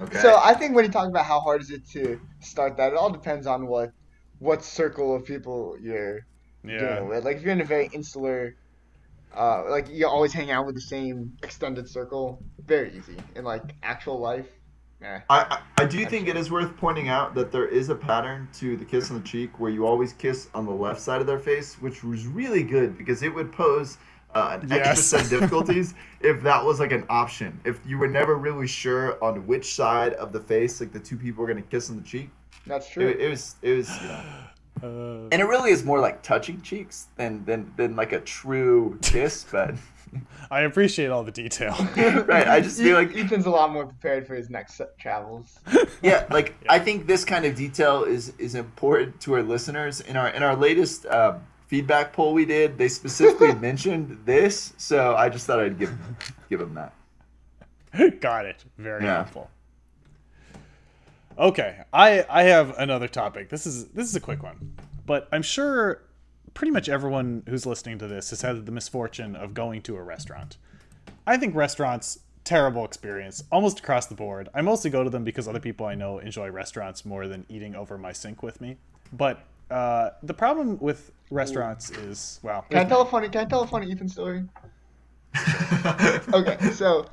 [0.00, 0.18] Okay.
[0.18, 2.96] So I think when you talk about how hard is it to start that, it
[2.96, 3.90] all depends on what
[4.38, 6.20] what circle of people you're
[6.62, 6.78] Yeah.
[6.78, 7.24] dealing with.
[7.24, 8.54] Like if you're in a very insular,
[9.36, 13.16] uh, like you always hang out with the same extended circle, very easy.
[13.34, 14.48] In like actual life,
[15.02, 15.20] eh.
[15.30, 18.48] I, I I do think it is worth pointing out that there is a pattern
[18.54, 21.26] to the kiss on the cheek where you always kiss on the left side of
[21.26, 23.98] their face, which was really good because it would pose
[24.38, 27.60] uh, an extra set difficulties if that was like an option.
[27.64, 31.16] If you were never really sure on which side of the face, like the two
[31.16, 32.30] people were gonna kiss on the cheek,
[32.66, 33.06] That's true.
[33.06, 33.88] it, it was it was.
[34.02, 34.22] You know,
[34.80, 38.96] Uh, and it really is more like touching cheeks than than than like a true
[39.02, 39.74] kiss, but.
[40.52, 41.74] I appreciate all the detail.
[42.28, 45.58] right, I just feel like Ethan's a lot more prepared for his next travels.
[46.02, 50.16] yeah like i think this kind of detail is is important to our listeners in
[50.16, 51.36] our in our latest uh,
[51.68, 55.92] feedback poll we did they specifically mentioned this so i just thought i'd give
[56.50, 56.92] give them that
[58.20, 58.64] Got it.
[58.76, 59.14] Very Yeah.
[59.16, 59.48] helpful.
[61.38, 63.48] Okay, I I have another topic.
[63.48, 64.74] This is this is a quick one,
[65.06, 66.02] but I'm sure
[66.52, 70.02] pretty much everyone who's listening to this has had the misfortune of going to a
[70.02, 70.58] restaurant.
[71.26, 74.48] I think restaurants terrible experience almost across the board.
[74.52, 77.74] I mostly go to them because other people I know enjoy restaurants more than eating
[77.74, 78.76] over my sink with me.
[79.12, 83.28] But uh, the problem with restaurants is well, Can I tell a funny?
[83.28, 84.44] Can I tell a funny Ethan story?
[86.32, 87.06] Okay, so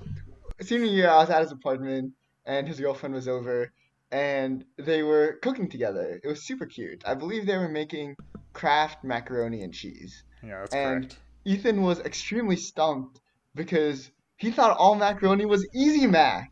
[0.62, 2.14] senior year, I was at his apartment,
[2.46, 3.72] and his girlfriend was over,
[4.12, 6.20] and they were cooking together.
[6.24, 7.04] It was super cute.
[7.06, 8.16] I believe they were making
[8.54, 10.24] Kraft macaroni and cheese.
[10.44, 11.20] yeah, that's and correct.
[11.46, 13.20] Ethan was extremely stumped
[13.54, 16.52] because he thought all macaroni was Easy Mac,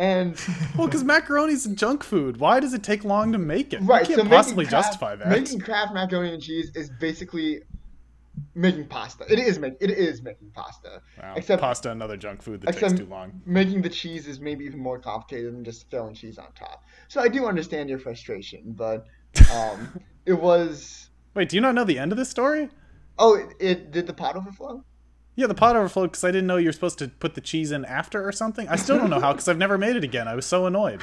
[0.00, 0.34] and
[0.76, 2.38] Well, because macaroni's junk food.
[2.38, 3.82] Why does it take long to make it?
[3.82, 5.28] right, you so can't making possibly Kraft- justify that.
[5.28, 7.60] Making Kraft macaroni and cheese is basically
[8.54, 9.30] making pasta.
[9.30, 11.02] It is making it is making pasta.
[11.22, 13.42] Wow, except- pasta, another junk food that takes too long.
[13.44, 16.82] making the cheese is maybe even more complicated than just throwing cheese on top.
[17.08, 19.06] So I do understand your frustration, but
[19.54, 21.10] um, it was.
[21.34, 22.70] Wait, do you not know the end of this story?
[23.18, 24.82] Oh, it, it did the pot overflow?
[25.40, 27.72] Yeah, the pot overflowed because I didn't know you were supposed to put the cheese
[27.72, 28.68] in after or something.
[28.68, 30.28] I still don't know how because I've never made it again.
[30.28, 31.00] I was so annoyed.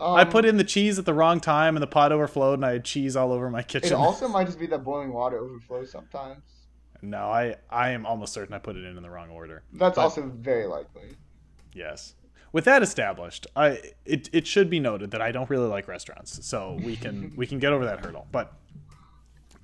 [0.00, 2.66] I Um, put in the cheese at the wrong time and the pot overflowed and
[2.66, 3.92] I had cheese all over my kitchen.
[3.92, 6.42] It also might just be that boiling water overflows sometimes.
[7.00, 9.62] no, I I am almost certain I put it in in the wrong order.
[9.72, 11.16] That's But- also very likely.
[11.72, 12.14] Yes.
[12.50, 16.44] With that established, I it, it should be noted that I don't really like restaurants,
[16.44, 18.26] so we can we can get over that hurdle.
[18.32, 18.52] But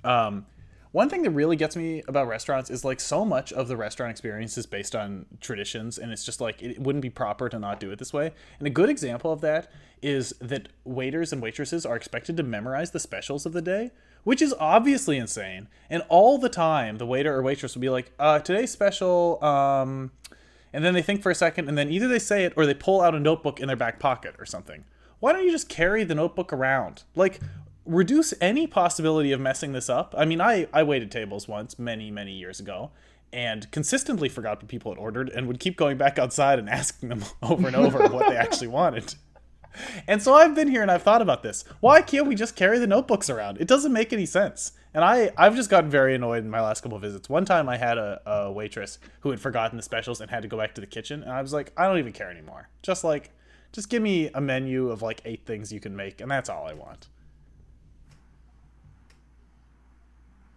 [0.05, 0.45] um,
[0.93, 4.11] one thing that really gets me about restaurants is like so much of the restaurant
[4.11, 7.79] experience is based on traditions, and it's just like it wouldn't be proper to not
[7.79, 8.31] do it this way.
[8.59, 9.71] And a good example of that
[10.03, 13.89] is that waiters and waitresses are expected to memorize the specials of the day,
[14.23, 15.67] which is obviously insane.
[15.89, 20.11] And all the time, the waiter or waitress will be like, uh, "Today's special." Um,
[20.71, 22.75] and then they think for a second, and then either they say it or they
[22.75, 24.85] pull out a notebook in their back pocket or something.
[25.19, 27.03] Why don't you just carry the notebook around?
[27.15, 27.39] Like,
[27.85, 30.13] reduce any possibility of messing this up.
[30.17, 32.91] I mean, I, I waited tables once many, many years ago
[33.33, 37.09] and consistently forgot what people had ordered and would keep going back outside and asking
[37.09, 39.15] them over and over what they actually wanted.
[40.07, 41.65] And so I've been here and I've thought about this.
[41.79, 43.57] Why can't we just carry the notebooks around?
[43.59, 44.73] It doesn't make any sense.
[44.93, 47.27] And I, I've just gotten very annoyed in my last couple of visits.
[47.27, 50.47] One time I had a, a waitress who had forgotten the specials and had to
[50.47, 51.23] go back to the kitchen.
[51.23, 52.69] And I was like, I don't even care anymore.
[52.83, 53.31] Just like,
[53.71, 56.21] just give me a menu of like eight things you can make.
[56.21, 57.07] And that's all I want.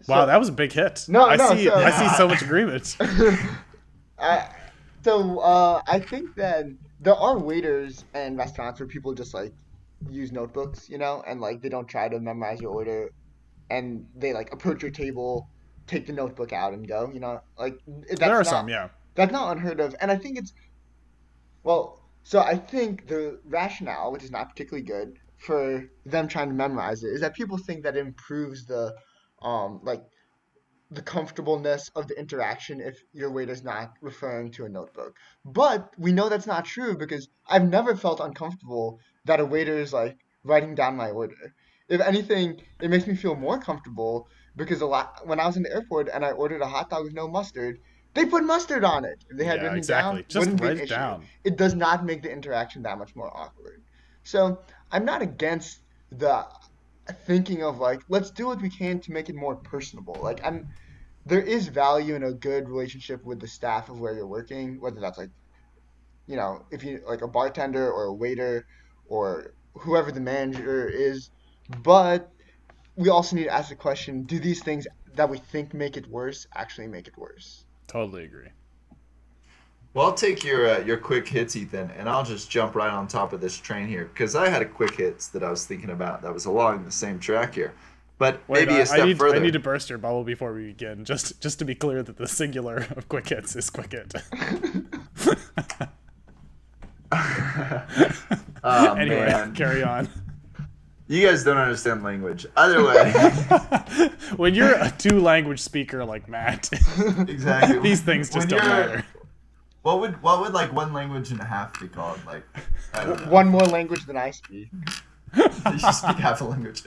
[0.09, 1.05] Wow, So- that was a big hit.
[1.09, 1.65] No, I no, see.
[1.65, 2.97] so- I see so much agreement.
[4.19, 4.49] I,
[5.03, 6.67] so uh, I think that
[7.01, 9.53] there are waiters and restaurants where people just like
[10.11, 13.11] use notebooks, you know, and like they don't try to memorize your order,
[13.71, 15.49] and they like approach your table,
[15.87, 17.11] take the notebook out, and go.
[17.13, 17.79] You know, like
[18.09, 18.89] that's there are not, some, yeah.
[19.15, 20.53] That's not unheard of, and I think it's
[21.63, 22.03] well.
[22.25, 27.05] So I think the rationale, which is not particularly good for them trying to memorize
[27.05, 28.95] it, is that people think that it improves the
[29.43, 30.03] um like
[30.91, 35.17] the comfortableness of the interaction if your waiter's not referring to a notebook.
[35.45, 39.93] But we know that's not true because I've never felt uncomfortable that a waiter is
[39.93, 41.55] like writing down my order.
[41.89, 45.63] If anything, it makes me feel more comfortable because a lot when I was in
[45.65, 47.79] the airport and I ordered a hot dog with no mustard,
[48.15, 49.25] they put mustard on it.
[49.29, 50.21] If they had Yeah, written exactly.
[50.21, 50.95] down, Just wouldn't be an it issue.
[50.95, 51.27] down.
[51.45, 53.83] It does not make the interaction that much more awkward.
[54.23, 55.81] So I'm not against
[56.11, 56.47] the
[57.27, 60.21] thinking of like let's do what we can to make it more personable.
[60.23, 60.67] Like I'm
[61.25, 65.01] there is value in a good relationship with the staff of where you're working, whether
[65.01, 65.31] that's like
[66.27, 68.67] you know, if you like a bartender or a waiter
[69.09, 71.31] or whoever the manager is,
[71.83, 72.31] but
[72.97, 76.09] we also need to ask the question, do these things that we think make it
[76.09, 77.65] worse actually make it worse?
[77.87, 78.49] Totally agree.
[79.97, 83.09] Well, I'll take your uh, your quick hits, Ethan, and I'll just jump right on
[83.09, 85.89] top of this train here because I had a quick hits that I was thinking
[85.89, 87.73] about that was along the same track here,
[88.19, 89.37] but Wait, maybe I- a step I need, further.
[89.37, 92.19] I need to burst your bubble before we begin, just just to be clear that
[92.19, 94.13] the singular of quick hits is quick hit.
[98.63, 99.55] oh, anyway, man.
[99.55, 100.11] carry on.
[101.09, 102.45] You guys don't understand language.
[102.55, 103.13] Either way,
[104.37, 106.69] when you're a two language speaker like Matt,
[107.27, 107.79] exactly.
[107.79, 109.05] these things just When don't matter.
[109.87, 112.19] What would what would like one language and a half be called?
[112.27, 112.43] Like,
[112.93, 113.31] I don't know.
[113.31, 114.67] One more language than I speak.
[115.37, 116.83] you should speak half a language.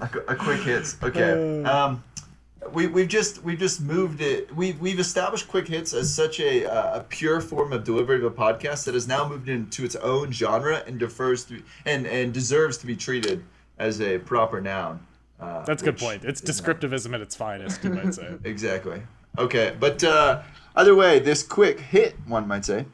[0.00, 0.96] A, a quick hits.
[1.02, 1.62] Okay.
[1.62, 1.70] Uh.
[1.70, 2.04] Um,
[2.72, 4.50] we we've just we've just moved it.
[4.56, 8.24] We we've established quick hits as such a uh, a pure form of delivery of
[8.24, 12.32] a podcast that has now moved into its own genre and defers to and and
[12.32, 13.44] deserves to be treated
[13.78, 15.06] as a proper noun.
[15.38, 16.24] Uh, That's a good point.
[16.24, 16.80] It's is not.
[16.80, 18.36] descriptivism at its finest, you might say.
[18.44, 19.02] Exactly.
[19.36, 20.42] Okay, but uh,
[20.78, 22.86] either way, this quick hit, one might say,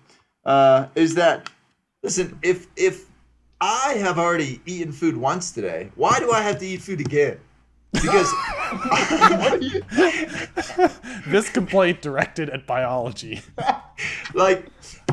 [0.45, 1.51] uh, is that
[2.03, 3.07] listen, if if
[3.61, 7.39] I have already eaten food once today, why do I have to eat food again?
[7.93, 8.29] Because
[11.29, 13.41] this complaint directed at biology.
[14.35, 14.67] like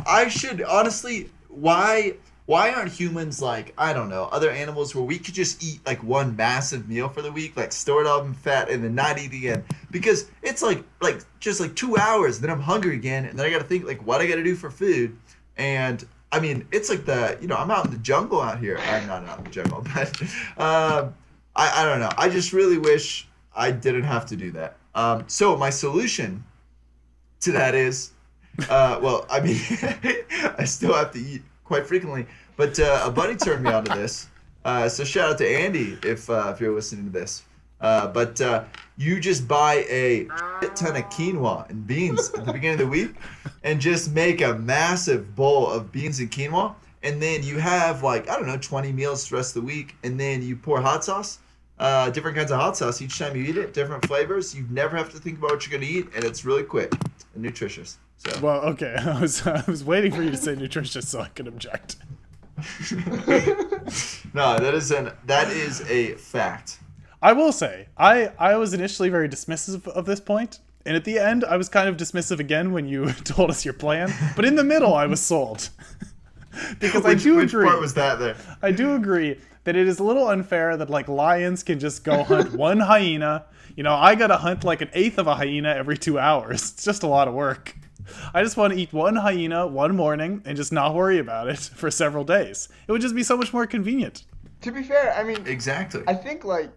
[0.07, 2.15] I should honestly why
[2.51, 6.03] why aren't humans like I don't know other animals where we could just eat like
[6.03, 9.17] one massive meal for the week like store it all in fat and then not
[9.17, 9.63] eat again?
[9.89, 13.49] Because it's like like just like two hours then I'm hungry again and then I
[13.49, 15.17] got to think like what I got to do for food.
[15.55, 18.77] And I mean it's like the you know I'm out in the jungle out here.
[18.79, 20.21] I'm not out in the jungle but
[20.57, 21.15] um,
[21.55, 22.11] I I don't know.
[22.17, 24.75] I just really wish I didn't have to do that.
[24.93, 26.43] Um, so my solution
[27.39, 28.11] to that is
[28.69, 29.55] uh, well, I mean,
[30.57, 32.25] I still have to eat quite frequently,
[32.61, 34.27] but uh, a buddy turned me onto this.
[34.63, 37.41] Uh, so shout out to Andy if uh, if you're listening to this.
[37.79, 38.63] Uh, but uh,
[38.97, 40.25] you just buy a
[40.75, 43.15] ton of quinoa and beans at the beginning of the week,
[43.63, 48.29] and just make a massive bowl of beans and quinoa, and then you have like
[48.29, 51.03] I don't know 20 meals the rest of the week, and then you pour hot
[51.03, 51.39] sauce.
[51.79, 54.53] Uh, different kinds of hot sauce each time you eat it, different flavors.
[54.53, 56.93] You never have to think about what you're gonna eat, and it's really quick
[57.33, 57.97] and nutritious.
[58.17, 58.93] So Well, okay.
[58.99, 61.95] I was I was waiting for you to say nutritious so I could object.
[64.33, 66.79] no, that is an that is a fact.
[67.21, 71.19] I will say, I I was initially very dismissive of this point, and at the
[71.19, 74.11] end, I was kind of dismissive again when you told us your plan.
[74.35, 75.69] But in the middle, I was sold
[76.79, 77.67] because I Which, do which agree.
[77.67, 78.35] part was that there?
[78.61, 82.23] I do agree that it is a little unfair that like lions can just go
[82.23, 83.45] hunt one hyena.
[83.75, 86.71] You know, I gotta hunt like an eighth of a hyena every two hours.
[86.73, 87.75] It's just a lot of work.
[88.33, 91.59] I just want to eat one hyena one morning and just not worry about it
[91.75, 92.69] for several days.
[92.87, 94.25] It would just be so much more convenient.
[94.61, 96.03] To be fair, I mean, Exactly.
[96.07, 96.71] I think like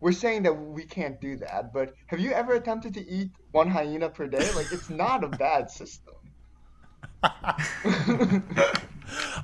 [0.00, 3.68] we're saying that we can't do that, but have you ever attempted to eat one
[3.68, 4.50] hyena per day?
[4.54, 6.14] Like, it's not a bad system.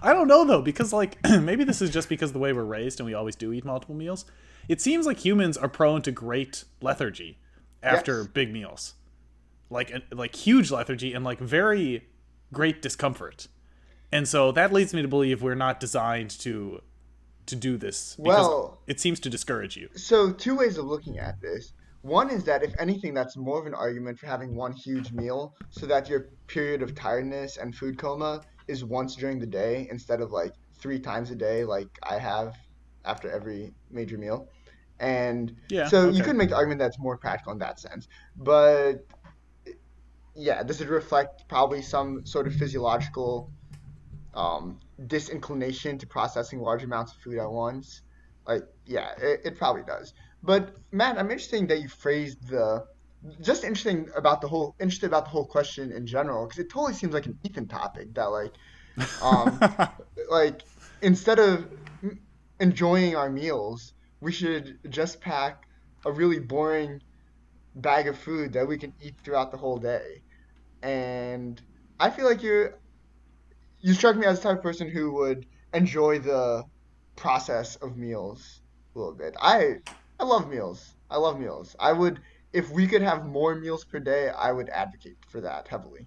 [0.03, 2.64] I don't know though, because like maybe this is just because of the way we're
[2.64, 4.24] raised and we always do eat multiple meals.
[4.68, 7.38] It seems like humans are prone to great lethargy
[7.82, 8.26] after Yes.
[8.28, 8.95] big meals,
[9.73, 12.07] like like huge lethargy and like very
[12.53, 13.49] great discomfort,
[14.12, 16.81] and so that leads me to believe we're not designed to
[17.47, 19.89] to do this Well- it seems to discourage you.
[19.97, 21.73] So, two ways of looking at this.
[22.03, 25.55] One is that if anything, that's more of an argument for having one huge meal,
[25.70, 30.20] so that your period of tiredness and food coma is once during the day instead
[30.20, 32.57] of like three times a day, like I have
[33.05, 34.49] after every major meal.
[34.99, 38.09] And Yeah, so you could make the argument that's more practical in that sense.
[38.37, 39.07] But
[40.35, 43.51] yeah, this would reflect probably some sort of physiological
[44.35, 48.03] um, disinclination to processing large amounts of food at once.
[48.47, 50.14] Like, yeah, it, it probably does.
[50.43, 52.85] But Matt, I'm interesting that you phrased the
[53.41, 56.93] just interesting about the whole interested about the whole question in general because it totally
[56.93, 58.53] seems like an Ethan topic that like
[59.22, 59.61] um,
[60.30, 60.62] like
[61.03, 61.68] instead of
[62.59, 65.68] enjoying our meals, we should just pack
[66.05, 67.01] a really boring
[67.75, 70.23] bag of food that we can eat throughout the whole day.
[70.83, 71.61] And
[72.01, 72.79] I feel like you're
[73.81, 76.64] you struck me as the type of person who would enjoy the
[77.16, 78.61] process of meals
[78.95, 79.35] a little bit.
[79.41, 79.77] I
[80.18, 80.95] I love meals.
[81.11, 81.77] I love meals.
[81.79, 82.20] I would
[82.53, 86.07] if we could have more meals per day, I would advocate for that heavily.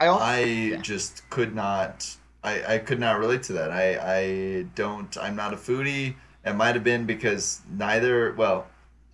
[0.00, 3.70] I also, I just could not I, I could not relate to that.
[3.70, 6.16] I I don't I'm not a foodie.
[6.44, 8.66] It might have been because neither well,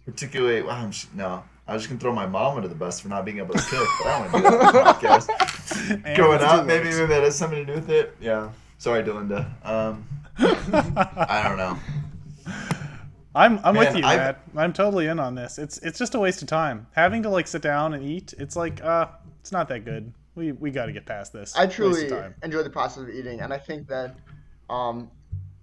[0.05, 1.45] particularly well, I'm just, no.
[1.67, 3.63] I was just gonna throw my mom under the bus for not being able to
[3.63, 6.17] cook, but I don't want to do that on podcast.
[6.17, 8.15] Going up, maybe maybe that has something to do with it.
[8.21, 8.51] Yeah.
[8.77, 9.49] Sorry, Delinda.
[9.65, 10.07] Um,
[10.39, 11.79] I don't know.
[13.35, 14.43] I'm I'm Man, with you, Matt.
[14.57, 15.59] I'm totally in on this.
[15.59, 16.87] It's it's just a waste of time.
[16.93, 19.09] Having to like sit down and eat, it's like uh
[19.41, 20.13] it's not that good.
[20.35, 21.55] We we got to get past this.
[21.57, 22.11] I truly
[22.43, 24.17] enjoy the process of eating, and I think that
[24.71, 25.11] um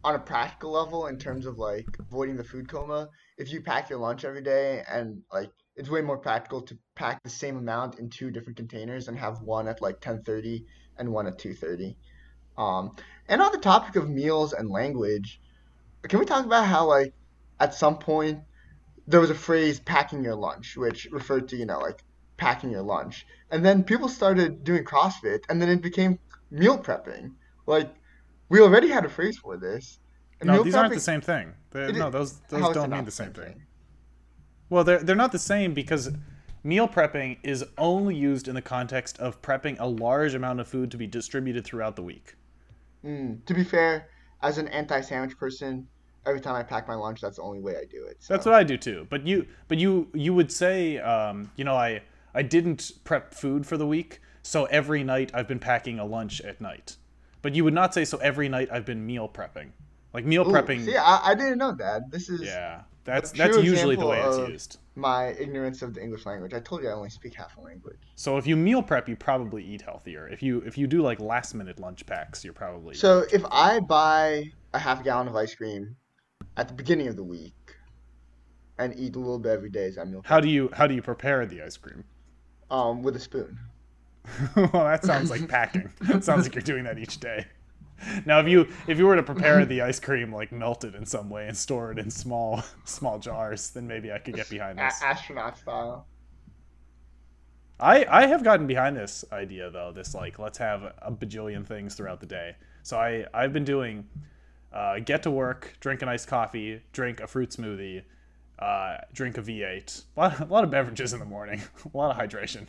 [0.04, 3.10] on a practical level, in terms of like avoiding the food coma,
[3.42, 7.24] if you pack your lunch every day and like it's way more practical to pack
[7.24, 10.64] the same amount in two different containers and have one at like 10:30
[10.98, 11.96] and one at 2:30.
[12.56, 12.96] Um,
[13.28, 15.42] and on the topic of meals and language,
[16.04, 17.16] can we talk about how like
[17.60, 18.42] at some point
[19.08, 22.04] there was a phrase packing your lunch which referred to you know like
[22.38, 23.26] packing your lunch.
[23.50, 26.20] And then people started doing crossfit and then it became
[26.52, 27.34] meal prepping.
[27.66, 27.90] Like
[28.50, 29.98] we already had a phrase for this
[30.44, 33.46] no these aren't the same thing no those those don't mean the same thing?
[33.46, 33.64] thing
[34.70, 36.12] well they're, they're not the same because
[36.64, 40.92] meal prepping is only used in the context of prepping a large amount of food
[40.92, 42.36] to be distributed throughout the week
[43.06, 44.08] mm, to be fair
[44.42, 45.88] as an anti-sandwich person
[46.26, 48.18] every time I pack my lunch, that's the only way I do it.
[48.20, 48.34] So.
[48.34, 49.08] That's what I do too.
[49.10, 52.02] But you, but you, you would say, um, you know, I,
[52.34, 56.42] I didn't prep food for the week, so every night I've been packing a lunch
[56.42, 56.98] at night.
[57.42, 59.72] But you would not say so every night I've been meal prepping.
[60.14, 60.86] Like meal Ooh, prepping.
[60.86, 62.12] See, I, I didn't know that.
[62.12, 62.82] This is yeah.
[63.04, 64.78] That's that's usually the way it's used.
[64.96, 66.54] My ignorance of the English language.
[66.54, 67.98] I told you I only speak half a language.
[68.16, 70.28] So if you meal prep, you probably eat healthier.
[70.28, 73.26] If you if you do like last minute lunch packs, you're probably so.
[73.32, 75.96] If I buy a half gallon of ice cream
[76.58, 77.76] at the beginning of the week
[78.78, 80.22] and eat a little bit every day as I meal.
[80.26, 82.04] How do you how do you prepare the ice cream?
[82.70, 83.58] Um, with a spoon.
[84.56, 85.92] well, that sounds like packing.
[86.02, 87.46] it sounds like you're doing that each day.
[88.26, 91.30] Now, if you if you were to prepare the ice cream like melted in some
[91.30, 95.02] way and store it in small small jars, then maybe I could get behind this.
[95.02, 96.08] A- astronaut style.
[97.80, 99.92] I I have gotten behind this idea though.
[99.94, 102.56] This like let's have a bajillion things throughout the day.
[102.84, 104.08] So I I've been doing
[104.74, 108.04] uh, get to work, drink an nice coffee, drink a fruit smoothie,
[108.60, 110.04] uh, drink a V8.
[110.16, 111.62] A lot, a lot, of beverages in the morning,
[111.94, 112.68] a lot of hydration,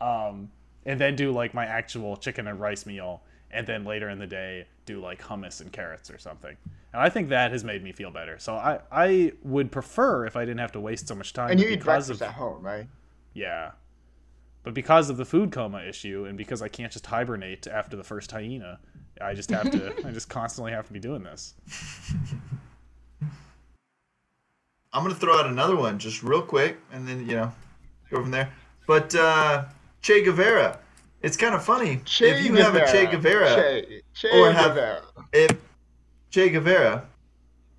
[0.00, 0.50] um,
[0.86, 3.22] and then do like my actual chicken and rice meal,
[3.52, 6.56] and then later in the day do like hummus and carrots or something.
[6.92, 8.38] And I think that has made me feel better.
[8.38, 11.50] So I I would prefer if I didn't have to waste so much time.
[11.50, 12.86] And you eat breakfast of, at home, right?
[13.34, 13.72] Yeah.
[14.62, 18.04] But because of the food coma issue, and because I can't just hibernate after the
[18.04, 18.78] first hyena,
[19.20, 19.94] I just have to.
[20.06, 21.54] I just constantly have to be doing this.
[24.92, 27.52] I'm gonna throw out another one just real quick, and then you know,
[28.10, 28.52] go from there.
[28.86, 29.64] But uh,
[30.02, 30.78] Che Guevara,
[31.22, 32.80] it's kind of funny che if you Guevara.
[32.80, 35.02] have a Che Guevara, che, che or have Guevara.
[35.32, 35.56] if
[36.30, 37.06] Che Guevara,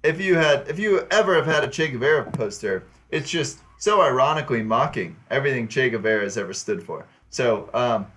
[0.03, 4.01] if you had, if you ever have had a Che Guevara poster, it's just so
[4.01, 7.05] ironically mocking everything Che Guevara has ever stood for.
[7.29, 8.07] So um,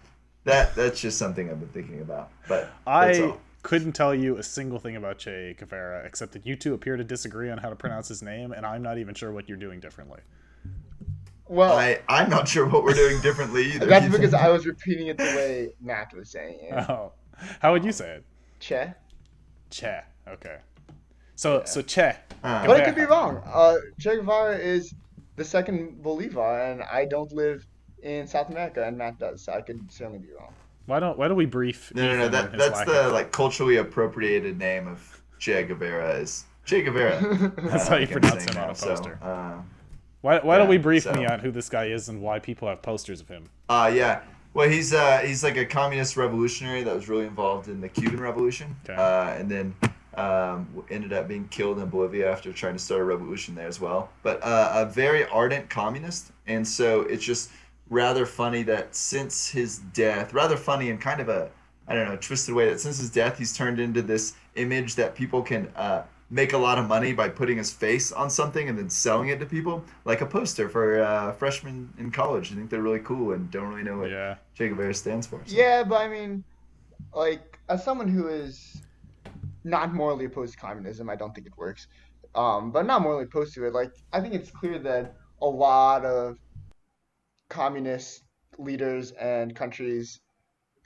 [0.45, 2.31] that that's just something I've been thinking about.
[2.49, 6.73] But I couldn't tell you a single thing about Che Guevara except that you two
[6.75, 9.49] appear to disagree on how to pronounce his name, and I'm not even sure what
[9.49, 10.21] you're doing differently.
[11.49, 13.87] Well, I, I'm not sure what we're doing differently either.
[13.87, 16.75] That's because I was repeating it the way Matt was saying it.
[16.89, 17.13] Oh,
[17.61, 18.25] how would you say it?
[18.59, 18.95] Che.
[19.71, 20.01] Che.
[20.29, 20.59] Okay.
[21.37, 21.65] So yeah.
[21.65, 22.17] so Che.
[22.43, 23.43] Uh, but it could be wrong.
[23.47, 24.95] Uh, che Guevara is
[25.37, 27.67] the second Bolivar, and I don't live
[28.03, 29.43] in South America, and Matt does.
[29.43, 30.53] So I could certainly be wrong.
[30.87, 31.93] Why don't Why don't we brief?
[31.95, 32.29] No, no, no.
[32.29, 37.53] That, that's the like culturally appropriated name of Che Guevara is Che Guevara.
[37.57, 39.19] that's uh, how you pronounce him on a poster.
[39.21, 39.61] So, uh,
[40.27, 41.13] why Why yeah, don't we brief so.
[41.13, 43.45] me on who this guy is and why people have posters of him?
[43.69, 44.23] Uh yeah.
[44.55, 48.21] Well, he's uh he's like a communist revolutionary that was really involved in the Cuban
[48.21, 48.95] Revolution, okay.
[48.95, 49.75] uh, and then
[50.15, 53.81] um, ended up being killed in Bolivia after trying to start a revolution there as
[53.81, 54.09] well.
[54.23, 57.51] But uh, a very ardent communist, and so it's just
[57.91, 61.51] rather funny that since his death, rather funny and kind of a
[61.87, 65.15] I don't know twisted way that since his death he's turned into this image that
[65.15, 68.77] people can uh, make a lot of money by putting his face on something and
[68.77, 72.53] then selling it to people, like a poster for uh, freshmen in college.
[72.53, 74.37] I think they're really cool and don't really know what yeah.
[74.55, 75.41] Che Guevara stands for.
[75.47, 75.57] So.
[75.57, 76.43] Yeah, but I mean,
[77.15, 78.83] like as someone who is
[79.65, 81.87] not morally opposed to communism, I don't think it works.
[82.35, 83.73] Um, but not morally opposed to it.
[83.73, 86.39] Like I think it's clear that a lot of
[87.49, 88.23] communist
[88.59, 90.21] leaders and countries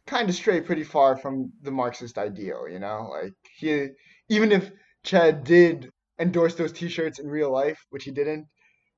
[0.07, 3.09] kind of stray pretty far from the Marxist ideal, you know?
[3.11, 3.89] Like he
[4.29, 4.71] even if
[5.05, 8.47] Che did endorse those t-shirts in real life, which he didn't,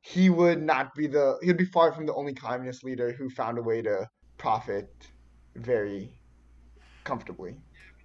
[0.01, 3.31] he would not be the he would be far from the only communist leader who
[3.31, 4.91] found a way to profit
[5.55, 6.13] very
[7.05, 7.57] comfortably.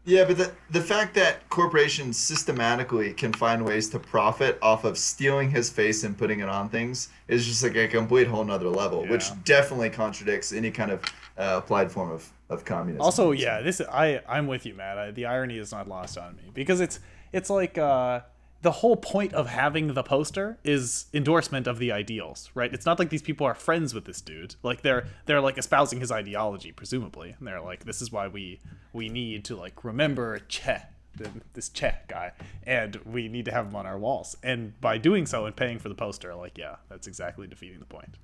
[0.06, 4.98] Yeah, but the the fact that corporations systematically can find ways to profit off of
[4.98, 8.70] stealing his face and putting it on things is just like a complete whole nother
[8.70, 11.02] level, which definitely contradicts any kind of
[11.38, 13.02] uh, applied form of, of communism.
[13.02, 14.98] Also, yeah, this I I'm with you, Matt.
[14.98, 17.02] I, the irony is not lost on me because it's
[17.34, 18.22] it's like uh,
[18.62, 22.74] the whole point of having the poster is endorsement of the ideals, right?
[22.74, 24.56] It's not like these people are friends with this dude.
[24.64, 28.60] Like they're they're like espousing his ideology, presumably, and they're like, this is why we
[28.94, 30.82] we need to like remember Che.
[31.18, 32.32] th- This Che guy,
[32.66, 34.36] and we need to have him on our walls.
[34.44, 37.86] And by doing so and paying for the poster, like, yeah, that's exactly defeating the
[37.86, 38.16] point.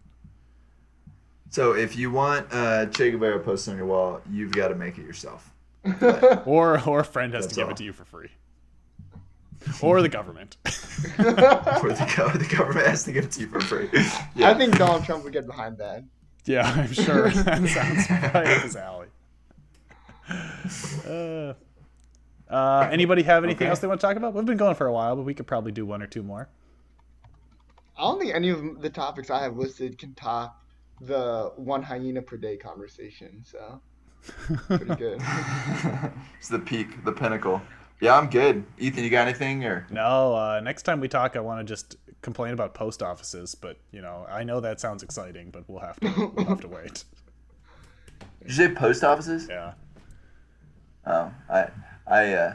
[1.49, 4.97] So if you want uh, Che Guevara poster on your wall, you've got to make
[4.97, 5.51] it yourself.
[6.45, 7.72] Or or a friend has That's to give all.
[7.74, 8.30] it to you for free,
[9.84, 10.57] or the government.
[11.19, 13.89] Or the, go- the government has to give it to you for free.
[14.36, 14.49] Yeah.
[14.49, 16.03] I think Donald Trump would get behind that.
[16.45, 19.07] Yeah, I'm sure that sounds right up his alley.
[21.07, 21.53] Uh,
[22.49, 23.69] uh, anybody have anything Okay.
[23.69, 24.34] else they want to talk about?
[24.34, 26.47] We've been going for a while, but we could probably do one or two more.
[27.97, 30.61] I don't think any of the topics I have listed can top
[31.01, 33.43] the one hyena per day conversation.
[33.45, 33.81] So
[34.67, 35.21] pretty good.
[36.39, 37.61] it's the peak, the pinnacle.
[38.00, 38.66] Yeah, I'm good.
[38.78, 39.88] Ethan, you got anything or?
[39.89, 43.78] No, uh, next time we talk, I want to just complain about post offices, but
[43.91, 47.04] you know, I know that sounds exciting, but we'll have to we'll have to wait.
[48.41, 49.48] Did you say post offices?
[49.50, 49.74] Yeah.
[51.06, 51.68] Oh, I,
[52.08, 52.54] I, uh,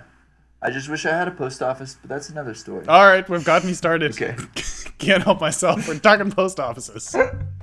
[0.62, 2.86] I just wish I had a post office, but that's another story.
[2.86, 4.12] All right, we've got me started.
[4.12, 4.34] Okay.
[4.98, 5.86] Can't help myself.
[5.86, 7.14] We're talking post offices.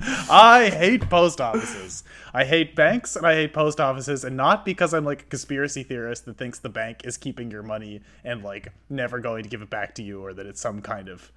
[0.00, 2.04] I hate post offices.
[2.32, 5.82] I hate banks and I hate post offices, and not because I'm like a conspiracy
[5.82, 9.62] theorist that thinks the bank is keeping your money and like never going to give
[9.62, 11.30] it back to you or that it's some kind of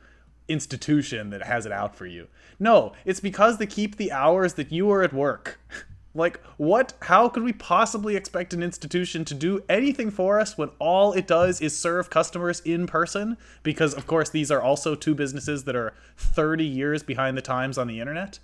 [0.48, 2.28] institution that has it out for you.
[2.60, 5.60] No, it's because they keep the hours that you are at work.
[6.16, 6.94] Like, what?
[7.02, 11.26] How could we possibly expect an institution to do anything for us when all it
[11.26, 13.36] does is serve customers in person?
[13.64, 17.80] Because, of course, these are also two businesses that are 30 years behind the times
[17.80, 18.38] on the internet.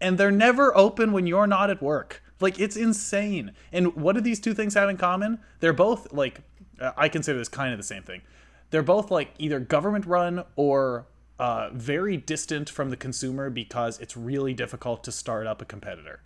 [0.00, 2.22] And they're never open when you're not at work.
[2.40, 3.52] Like, it's insane.
[3.72, 5.40] And what do these two things have in common?
[5.60, 6.40] They're both, like,
[6.80, 8.22] uh, I consider this kind of the same thing.
[8.70, 11.06] They're both, like, either government run or
[11.40, 16.20] uh, very distant from the consumer because it's really difficult to start up a competitor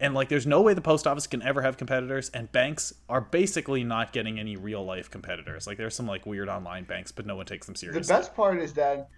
[0.00, 3.20] and like there's no way the post office can ever have competitors and banks are
[3.20, 7.26] basically not getting any real life competitors like there's some like weird online banks but
[7.26, 8.02] no one takes them seriously.
[8.02, 9.08] The best part is that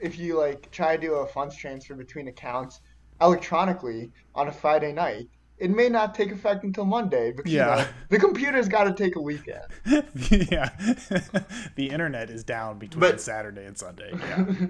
[0.00, 2.80] if you like try to do a funds transfer between accounts
[3.20, 7.84] electronically on a Friday night, it may not take effect until Monday because you know,
[8.08, 9.64] the computer's got to take a weekend.
[10.50, 10.70] yeah.
[11.76, 14.12] The internet is down between But- saturday and sunday.
[14.18, 14.66] Yeah.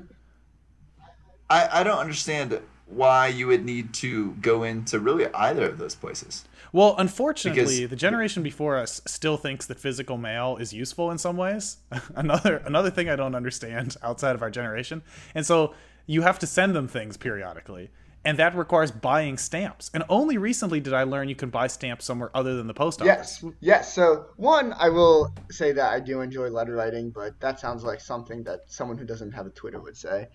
[1.51, 5.95] I, I don't understand why you would need to go into really either of those
[5.95, 6.45] places.
[6.73, 11.19] well unfortunately Because- the generation before us still thinks that physical mail is useful in
[11.19, 11.79] some ways.
[12.15, 15.03] Another another thing i don't understand outside of our generation
[15.35, 15.75] and so
[16.07, 17.91] you have to send them things periodically
[18.25, 22.05] and that requires buying stamps and only recently did i learn you can buy stamps
[22.05, 23.95] somewhere other than the post office Yes, yes.
[23.95, 28.01] So one, I will say that I do enjoy letter writing, but that sounds like
[28.01, 30.29] something that someone who doesn't have a Twitter would say.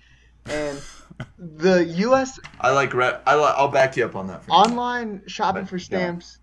[0.46, 0.80] And
[1.38, 2.40] the U.S.
[2.62, 4.46] I like re- I li- I'll back you up on that.
[4.46, 5.84] For online shopping But, for yeah.
[5.84, 6.40] stamps,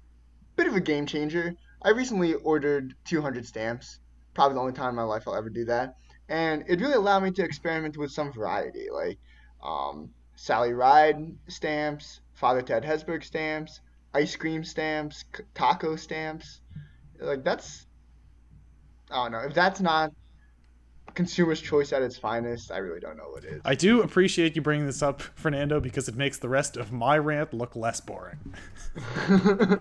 [0.56, 1.54] bit of a game changer.
[1.82, 3.98] I recently ordered 200 stamps.
[4.34, 5.94] Probably the only time in my life I'll ever do that.
[6.28, 9.18] And it really allowed me to experiment with some variety, like
[9.62, 13.80] um, Sally Ride stamps, Father Ted Hesburgh stamps,
[14.14, 16.60] ice cream stamps, c- taco stamps.
[17.18, 17.86] Like that's,
[19.10, 19.40] I don't know.
[19.40, 20.12] If that's not
[21.14, 23.62] consumer's choice at its finest, I really don't know what is.
[23.64, 27.16] I do appreciate you bringing this up, Fernando, because it makes the rest of my
[27.18, 28.38] rant look less boring.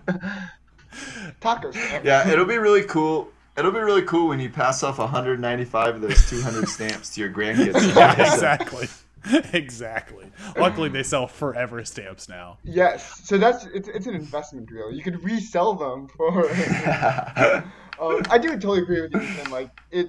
[1.40, 2.04] taco stamps.
[2.04, 3.28] Yeah, it'll be really cool.
[3.58, 7.30] It'll be really cool when you pass off 195 of those 200 stamps to your
[7.30, 7.74] grandkids.
[7.96, 8.88] Yeah, exactly.
[9.52, 10.30] exactly.
[10.56, 12.58] Luckily, they sell forever stamps now.
[12.64, 14.96] Yes, so that's it's, it's an investment really.
[14.96, 16.50] You could resell them for.
[18.00, 19.50] um, I do totally agree with you, Ethan.
[19.50, 20.08] Like it,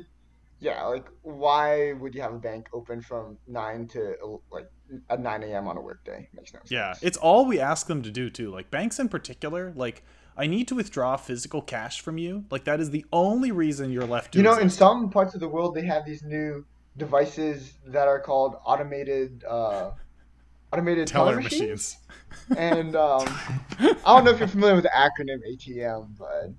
[0.59, 0.83] yeah.
[0.85, 4.69] Like why would you have a bank open from nine to like
[5.09, 5.67] at nine a.m.
[5.67, 6.29] on a workday?
[6.33, 6.71] Makes no sense.
[6.71, 8.51] Yeah, it's all we ask them to do too.
[8.51, 10.03] Like banks in particular, like
[10.37, 12.45] I need to withdraw physical cash from you.
[12.51, 15.49] Like that is the only reason you're left You know, in some parts of the
[15.49, 16.65] world, they have these new
[16.97, 19.91] devices that are called automated uh,
[20.73, 21.61] automated Teller teller machines.
[21.61, 21.97] machines.
[22.57, 23.25] And um,
[23.79, 26.51] I don't know if you're familiar with the acronym ATM, but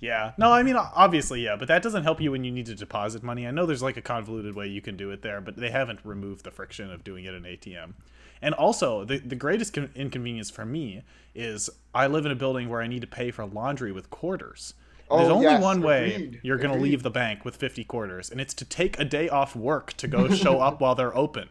[0.00, 0.32] Yeah.
[0.36, 3.22] No, I mean obviously yeah, but that doesn't help you when you need to deposit
[3.22, 3.46] money.
[3.46, 6.00] I know there's like a convoluted way you can do it there, but they haven't
[6.04, 7.94] removed the friction of doing it in ATM.
[8.42, 11.02] And also, the the greatest inconvenience for me
[11.34, 14.74] is I live in a building where I need to pay for laundry with quarters.
[15.10, 17.84] Oh, There's only yes, one way agreed, you're going to leave the bank with 50
[17.84, 21.16] quarters, and it's to take a day off work to go show up while they're
[21.16, 21.48] open.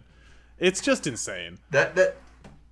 [0.60, 1.60] It's just insane.
[1.72, 2.16] That that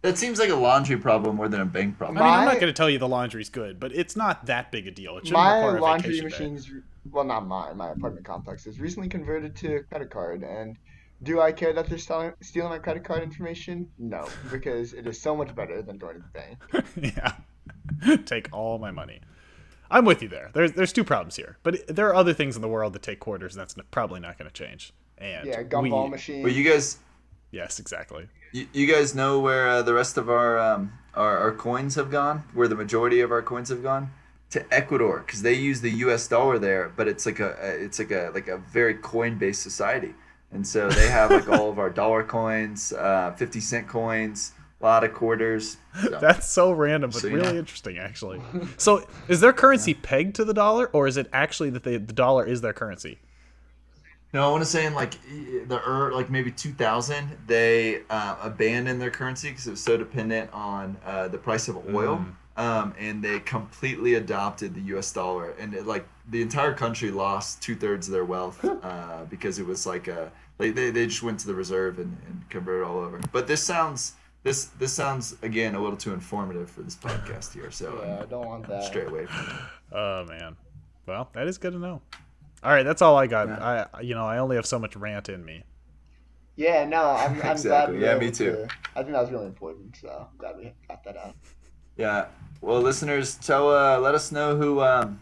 [0.01, 2.17] that seems like a laundry problem more than a bank problem.
[2.17, 4.71] I mean, I'm not going to tell you the laundry's good, but it's not that
[4.71, 5.17] big a deal.
[5.17, 6.51] It shouldn't my require a laundry vacation day.
[6.53, 6.71] machines,
[7.11, 10.43] well, not mine, my apartment complex is recently converted to credit card.
[10.43, 10.77] And
[11.21, 13.89] do I care that they're stealing, stealing my credit card information?
[13.99, 17.15] No, because it is so much better than going to the bank.
[17.17, 18.17] yeah.
[18.25, 19.19] take all my money.
[19.91, 20.49] I'm with you there.
[20.53, 23.19] There's there's two problems here, but there are other things in the world that take
[23.19, 24.93] quarters, and that's probably not going to change.
[25.17, 26.43] And Yeah, gumball we- machine.
[26.43, 26.97] But you guys,
[27.51, 28.27] Yes, exactly.
[28.53, 32.09] you, you guys know where uh, the rest of our, um, our our coins have
[32.09, 32.43] gone?
[32.53, 34.11] Where the majority of our coins have gone?
[34.51, 36.27] To Ecuador, because they use the U.S.
[36.27, 39.61] dollar there, but it's like a a- it's like a like a very coin based
[39.61, 40.13] society,
[40.51, 44.51] and so they have like all of our dollar coins, uh, fifty cent coins,
[44.81, 45.77] a lot of quarters.
[46.03, 47.59] So- That's so random, but So really know.
[47.59, 48.41] interesting, actually.
[48.77, 52.13] So, is their currency pegged to the dollar, or is it actually that they, the
[52.13, 53.19] dollar is their currency?
[54.33, 55.15] No, I want to say in like
[55.67, 60.49] the er, like maybe 2000, they uh, abandoned their currency because it was so dependent
[60.53, 62.25] on uh, the price of oil,
[62.55, 65.11] um, and they completely adopted the U.S.
[65.11, 69.59] dollar, and it, like the entire country lost two thirds of their wealth uh, because
[69.59, 72.87] it was like a like they, they just went to the reserve and, and converted
[72.87, 73.19] all over.
[73.33, 74.13] But this sounds
[74.43, 78.25] this this sounds again a little too informative for this podcast here, so yeah, I
[78.25, 78.83] don't want that.
[78.83, 79.47] straight away from.
[79.91, 80.55] Oh man.
[81.05, 82.01] Well, that is good to know.
[82.63, 83.47] All right, that's all I got.
[83.47, 83.87] Yeah.
[83.95, 85.63] I you know I only have so much rant in me.
[86.55, 87.51] Yeah, no, I'm, I'm glad.
[87.53, 87.97] Exactly.
[87.97, 88.51] we were Yeah, me too.
[88.51, 91.35] to- I think that was really important, so I'm glad we got that out.
[91.97, 92.25] Yeah.
[92.61, 95.19] Well, listeners, tell uh, let us know who um,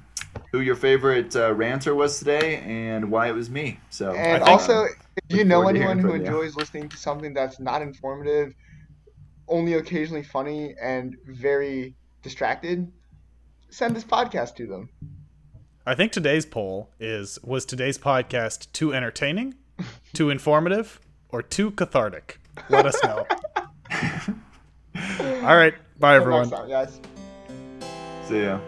[0.51, 3.79] who your favorite uh, ranter was today and why it was me.
[3.89, 6.25] So And think- also, if you know anyone who from you.
[6.25, 8.53] enjoys listening to something that's not informative,
[9.49, 12.91] only occasionally funny, and very distracted,
[13.69, 14.89] send this podcast to them.
[15.85, 19.55] I think today's poll is was today's podcast too entertaining,
[20.13, 22.39] too informative, or too cathartic?
[22.69, 23.25] Let us know.
[25.41, 26.49] All right, bye Until everyone.
[26.49, 26.99] next time, guys.
[28.27, 28.59] see ya.